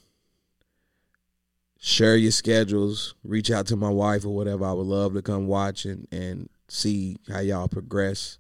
Share 1.80 2.16
your 2.16 2.32
schedules. 2.32 3.14
Reach 3.24 3.52
out 3.52 3.68
to 3.68 3.76
my 3.76 3.92
wife 3.92 4.26
or 4.26 4.34
whatever. 4.34 4.66
I 4.66 4.74
would 4.74 4.88
love 4.88 5.14
to 5.14 5.22
come 5.22 5.46
watch 5.46 5.86
and, 5.86 6.08
and 6.12 6.50
see 6.70 7.18
how 7.32 7.40
y'all 7.42 7.68
progress. 7.68 8.40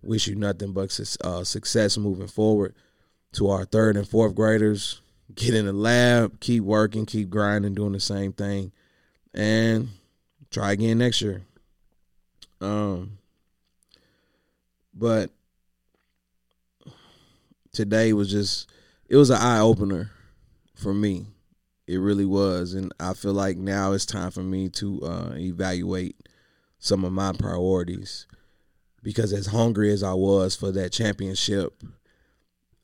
Wish 0.00 0.26
you 0.26 0.34
nothing 0.34 0.72
but 0.72 0.98
uh, 1.22 1.44
success 1.44 1.98
moving 1.98 2.28
forward. 2.28 2.74
To 3.32 3.50
our 3.50 3.66
third 3.66 3.98
and 3.98 4.08
fourth 4.08 4.34
graders, 4.34 5.02
get 5.34 5.54
in 5.54 5.66
the 5.66 5.74
lab, 5.74 6.40
keep 6.40 6.64
working, 6.64 7.04
keep 7.04 7.28
grinding, 7.28 7.74
doing 7.74 7.92
the 7.92 8.00
same 8.00 8.32
thing, 8.32 8.72
and 9.34 9.90
try 10.50 10.72
again 10.72 10.96
next 10.96 11.20
year. 11.20 11.42
Um, 12.62 13.18
but 14.94 15.30
today 17.72 18.12
was 18.12 18.30
just 18.30 18.70
it 19.08 19.16
was 19.16 19.30
an 19.30 19.38
eye 19.38 19.60
opener 19.60 20.10
for 20.74 20.94
me. 20.94 21.26
It 21.86 21.96
really 21.96 22.24
was, 22.24 22.74
and 22.74 22.92
I 23.00 23.12
feel 23.14 23.32
like 23.32 23.56
now 23.56 23.92
it's 23.92 24.06
time 24.06 24.30
for 24.30 24.42
me 24.42 24.68
to 24.70 25.02
uh, 25.02 25.34
evaluate 25.36 26.16
some 26.78 27.04
of 27.04 27.12
my 27.12 27.32
priorities 27.32 28.26
because 29.02 29.32
as 29.32 29.46
hungry 29.46 29.92
as 29.92 30.02
I 30.02 30.14
was 30.14 30.54
for 30.54 30.70
that 30.72 30.92
championship, 30.92 31.82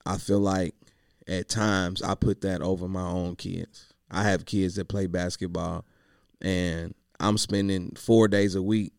I 0.04 0.18
feel 0.18 0.40
like 0.40 0.74
at 1.26 1.48
times 1.48 2.02
I 2.02 2.14
put 2.14 2.40
that 2.40 2.60
over 2.60 2.88
my 2.88 3.06
own 3.06 3.36
kids. 3.36 3.92
I 4.10 4.24
have 4.24 4.46
kids 4.46 4.74
that 4.76 4.88
play 4.88 5.06
basketball 5.06 5.84
and 6.40 6.94
I'm 7.20 7.38
spending 7.38 7.92
4 7.94 8.28
days 8.28 8.54
a 8.54 8.62
week 8.62 8.92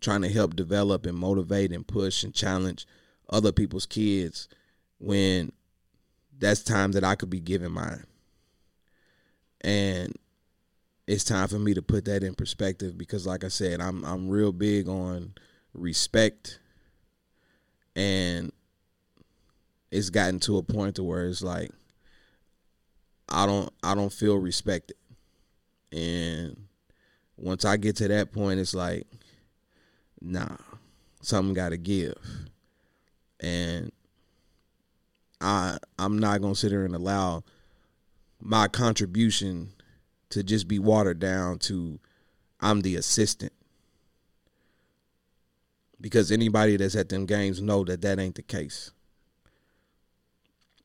trying 0.00 0.22
to 0.22 0.28
help 0.28 0.56
develop 0.56 1.06
and 1.06 1.16
motivate 1.16 1.72
and 1.72 1.86
push 1.86 2.24
and 2.24 2.34
challenge 2.34 2.86
other 3.30 3.52
people's 3.52 3.86
kids 3.86 4.48
when 4.98 5.52
that's 6.38 6.62
time 6.62 6.92
that 6.92 7.04
I 7.04 7.14
could 7.14 7.30
be 7.30 7.40
giving 7.40 7.72
mine. 7.72 8.04
And 9.62 10.14
it's 11.06 11.24
time 11.24 11.48
for 11.48 11.58
me 11.58 11.74
to 11.74 11.82
put 11.82 12.04
that 12.06 12.22
in 12.22 12.34
perspective 12.34 12.98
because 12.98 13.26
like 13.26 13.44
I 13.44 13.48
said, 13.48 13.80
I'm 13.80 14.04
I'm 14.04 14.28
real 14.28 14.52
big 14.52 14.88
on 14.88 15.34
respect 15.72 16.58
and 17.94 18.52
it's 19.90 20.10
gotten 20.10 20.40
to 20.40 20.58
a 20.58 20.62
point 20.62 20.96
to 20.96 21.02
where 21.02 21.26
it's 21.26 21.42
like 21.42 21.70
I 23.28 23.46
don't 23.46 23.72
I 23.82 23.94
don't 23.94 24.12
feel 24.12 24.36
respected. 24.36 24.96
And 25.92 26.56
once 27.36 27.64
I 27.64 27.76
get 27.76 27.96
to 27.96 28.08
that 28.08 28.32
point 28.32 28.60
it's 28.60 28.74
like 28.74 29.06
nah, 30.20 30.56
something 31.22 31.54
got 31.54 31.70
to 31.70 31.76
give. 31.76 32.14
And 33.40 33.92
I 35.46 35.78
I'm 35.96 36.18
not 36.18 36.40
going 36.40 36.54
to 36.54 36.58
sit 36.60 36.72
here 36.72 36.84
and 36.84 36.94
allow 36.94 37.44
my 38.40 38.66
contribution 38.66 39.70
to 40.30 40.42
just 40.42 40.66
be 40.66 40.80
watered 40.80 41.20
down 41.20 41.58
to 41.60 42.00
I'm 42.60 42.80
the 42.80 42.96
assistant. 42.96 43.52
Because 46.00 46.32
anybody 46.32 46.76
that's 46.76 46.96
at 46.96 47.08
them 47.08 47.26
games 47.26 47.62
know 47.62 47.84
that 47.84 48.02
that 48.02 48.18
ain't 48.18 48.34
the 48.34 48.42
case. 48.42 48.90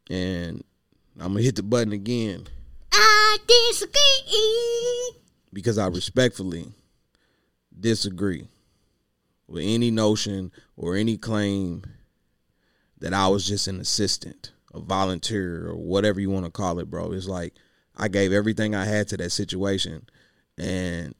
And 0.09 0.63
I'm 1.19 1.33
gonna 1.33 1.41
hit 1.41 1.55
the 1.55 1.63
button 1.63 1.91
again. 1.91 2.47
I 2.93 3.37
disagree. 3.47 5.21
Because 5.51 5.77
I 5.77 5.87
respectfully 5.87 6.71
disagree 7.77 8.47
with 9.47 9.63
any 9.65 9.91
notion 9.91 10.51
or 10.77 10.95
any 10.95 11.17
claim 11.17 11.83
that 13.01 13.13
I 13.13 13.27
was 13.27 13.45
just 13.45 13.67
an 13.67 13.79
assistant, 13.79 14.51
a 14.73 14.79
volunteer, 14.79 15.67
or 15.67 15.75
whatever 15.75 16.19
you 16.19 16.29
want 16.29 16.45
to 16.45 16.51
call 16.51 16.79
it, 16.79 16.89
bro. 16.89 17.11
It's 17.11 17.27
like 17.27 17.53
I 17.97 18.07
gave 18.07 18.31
everything 18.31 18.73
I 18.73 18.85
had 18.85 19.07
to 19.09 19.17
that 19.17 19.31
situation. 19.31 20.07
And 20.57 21.13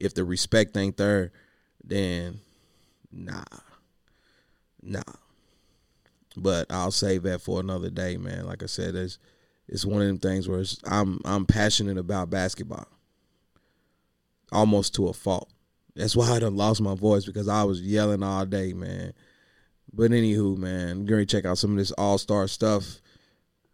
if 0.00 0.14
the 0.14 0.24
respect 0.24 0.76
ain't 0.76 0.96
there, 0.96 1.32
then 1.82 2.40
nah. 3.10 3.44
Nah. 4.82 5.02
But 6.36 6.70
I'll 6.70 6.90
save 6.90 7.22
that 7.22 7.40
for 7.40 7.60
another 7.60 7.90
day, 7.90 8.16
man. 8.16 8.46
Like 8.46 8.62
I 8.62 8.66
said, 8.66 8.94
it's 8.94 9.18
it's 9.66 9.84
one 9.84 10.02
of 10.02 10.06
them 10.06 10.18
things 10.18 10.46
where 10.46 10.62
I'm 10.84 11.20
I'm 11.24 11.46
passionate 11.46 11.96
about 11.96 12.30
basketball. 12.30 12.86
Almost 14.52 14.94
to 14.96 15.08
a 15.08 15.12
fault. 15.12 15.50
That's 15.96 16.14
why 16.14 16.30
I 16.30 16.38
done 16.38 16.56
lost 16.56 16.80
my 16.80 16.94
voice 16.94 17.24
because 17.24 17.48
I 17.48 17.64
was 17.64 17.80
yelling 17.80 18.22
all 18.22 18.44
day, 18.44 18.72
man. 18.72 19.14
But 19.96 20.10
anywho, 20.10 20.56
man, 20.56 21.04
going 21.04 21.24
to 21.24 21.26
check 21.26 21.44
out 21.44 21.58
some 21.58 21.72
of 21.72 21.76
this 21.76 21.92
all 21.92 22.18
star 22.18 22.48
stuff. 22.48 23.00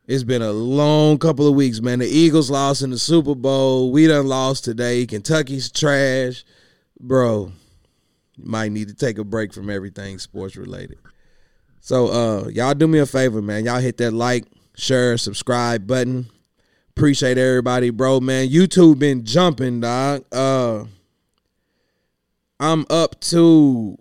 It's 0.06 0.24
been 0.24 0.42
a 0.42 0.52
long 0.52 1.18
couple 1.18 1.46
of 1.46 1.54
weeks, 1.54 1.80
man. 1.80 2.00
The 2.00 2.06
Eagles 2.06 2.50
lost 2.50 2.82
in 2.82 2.90
the 2.90 2.98
Super 2.98 3.34
Bowl. 3.34 3.92
We 3.92 4.06
done 4.06 4.26
lost 4.26 4.64
today. 4.64 5.06
Kentucky's 5.06 5.70
trash. 5.70 6.44
Bro, 6.98 7.52
might 8.36 8.72
need 8.72 8.88
to 8.88 8.94
take 8.94 9.18
a 9.18 9.24
break 9.24 9.52
from 9.52 9.70
everything 9.70 10.18
sports 10.18 10.56
related. 10.56 10.98
So 11.80 12.08
uh 12.08 12.48
y'all 12.48 12.74
do 12.74 12.86
me 12.86 12.98
a 12.98 13.06
favor, 13.06 13.40
man. 13.40 13.64
Y'all 13.64 13.80
hit 13.80 13.96
that 13.98 14.10
like, 14.12 14.44
share, 14.76 15.16
subscribe 15.16 15.86
button. 15.86 16.26
Appreciate 16.90 17.38
everybody, 17.38 17.90
bro, 17.90 18.20
man. 18.20 18.48
YouTube 18.48 18.98
been 18.98 19.24
jumping, 19.24 19.80
dog. 19.80 20.24
Uh 20.32 20.84
I'm 22.58 22.84
up 22.90 23.18
to 23.20 23.96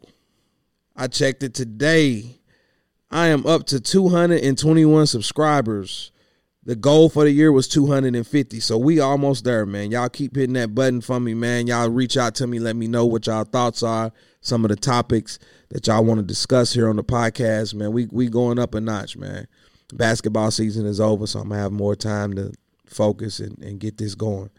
I 1.00 1.08
checked 1.08 1.44
it 1.44 1.54
today. 1.54 2.42
I 3.10 3.28
am 3.28 3.46
up 3.48 3.66
to 3.68 3.80
221 3.80 5.08
subscribers. 5.08 6.12
The 6.66 6.76
goal 6.76 7.08
for 7.08 7.24
the 7.24 7.32
year 7.32 7.54
was 7.54 7.70
250. 7.70 8.60
So 8.60 8.78
we 8.78 9.00
almost 9.00 9.46
there, 9.46 9.66
man. 9.66 9.92
Y'all 9.92 10.10
keep 10.10 10.36
hitting 10.36 10.56
that 10.56 10.76
button 10.76 11.00
for 11.00 11.18
me, 11.22 11.34
man. 11.34 11.68
Y'all 11.68 11.90
reach 11.90 12.18
out 12.18 12.36
to 12.36 12.48
me, 12.48 12.60
let 12.60 12.76
me 12.76 12.90
know 12.90 13.06
what 13.06 13.28
y'all 13.28 13.46
thoughts 13.46 13.82
are, 13.82 14.12
some 14.42 14.66
of 14.66 14.70
the 14.70 14.76
topics 14.76 15.40
that 15.70 15.88
y'all 15.88 16.04
want 16.04 16.20
to 16.20 16.26
discuss 16.26 16.74
here 16.74 16.90
on 16.90 16.98
the 16.98 17.04
podcast, 17.04 17.74
man. 17.74 17.94
We 17.94 18.08
we 18.12 18.28
going 18.28 18.60
up 18.60 18.76
a 18.76 18.82
notch, 18.82 19.16
man. 19.16 19.48
Basketball 19.94 20.52
season 20.52 20.86
is 20.86 21.00
over, 21.00 21.28
so 21.28 21.40
I'm 21.40 21.48
gonna 21.48 21.62
have 21.62 21.72
more 21.72 21.96
time 21.96 22.34
to 22.34 22.52
focus 22.88 23.40
and, 23.40 23.58
and 23.60 23.80
get 23.80 23.98
this 23.98 24.16
going. 24.16 24.50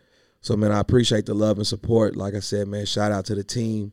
So 0.40 0.56
man, 0.56 0.72
I 0.72 0.80
appreciate 0.80 1.26
the 1.26 1.34
love 1.34 1.58
and 1.58 1.66
support. 1.66 2.16
Like 2.16 2.34
I 2.34 2.40
said, 2.40 2.66
man, 2.66 2.86
shout 2.86 3.12
out 3.12 3.26
to 3.26 3.34
the 3.34 3.44
team. 3.44 3.92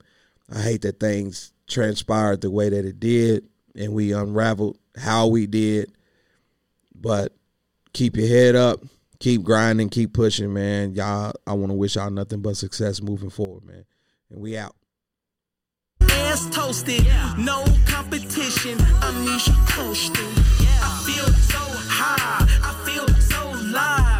I 0.49 0.61
hate 0.61 0.81
that 0.83 1.01
things 1.01 1.51
transpired 1.67 2.41
the 2.41 2.49
way 2.49 2.69
that 2.69 2.85
it 2.85 2.99
did 2.99 3.47
and 3.75 3.93
we 3.93 4.13
unraveled 4.13 4.77
how 4.97 5.27
we 5.27 5.45
did. 5.45 5.91
But 6.95 7.33
keep 7.93 8.17
your 8.17 8.27
head 8.27 8.55
up, 8.55 8.81
keep 9.19 9.43
grinding, 9.43 9.89
keep 9.89 10.13
pushing, 10.13 10.53
man. 10.53 10.93
Y'all, 10.93 11.33
I 11.45 11.53
want 11.53 11.71
to 11.71 11.75
wish 11.75 11.95
y'all 11.95 12.09
nothing 12.09 12.41
but 12.41 12.57
success 12.57 13.01
moving 13.01 13.29
forward, 13.29 13.65
man. 13.65 13.85
And 14.29 14.41
we 14.41 14.57
out. 14.57 14.75
Ass 16.01 16.49
toasted, 16.49 17.05
yeah. 17.05 17.35
no 17.37 17.63
competition. 17.85 18.79
Amnesia 19.03 19.55
coasting. 19.69 20.25
Yeah. 20.59 20.79
I 20.81 21.03
feel 21.05 21.25
so 21.25 21.59
high, 21.87 22.45
I 22.63 22.85
feel 22.85 23.07
so 23.19 23.51
live. 23.71 24.16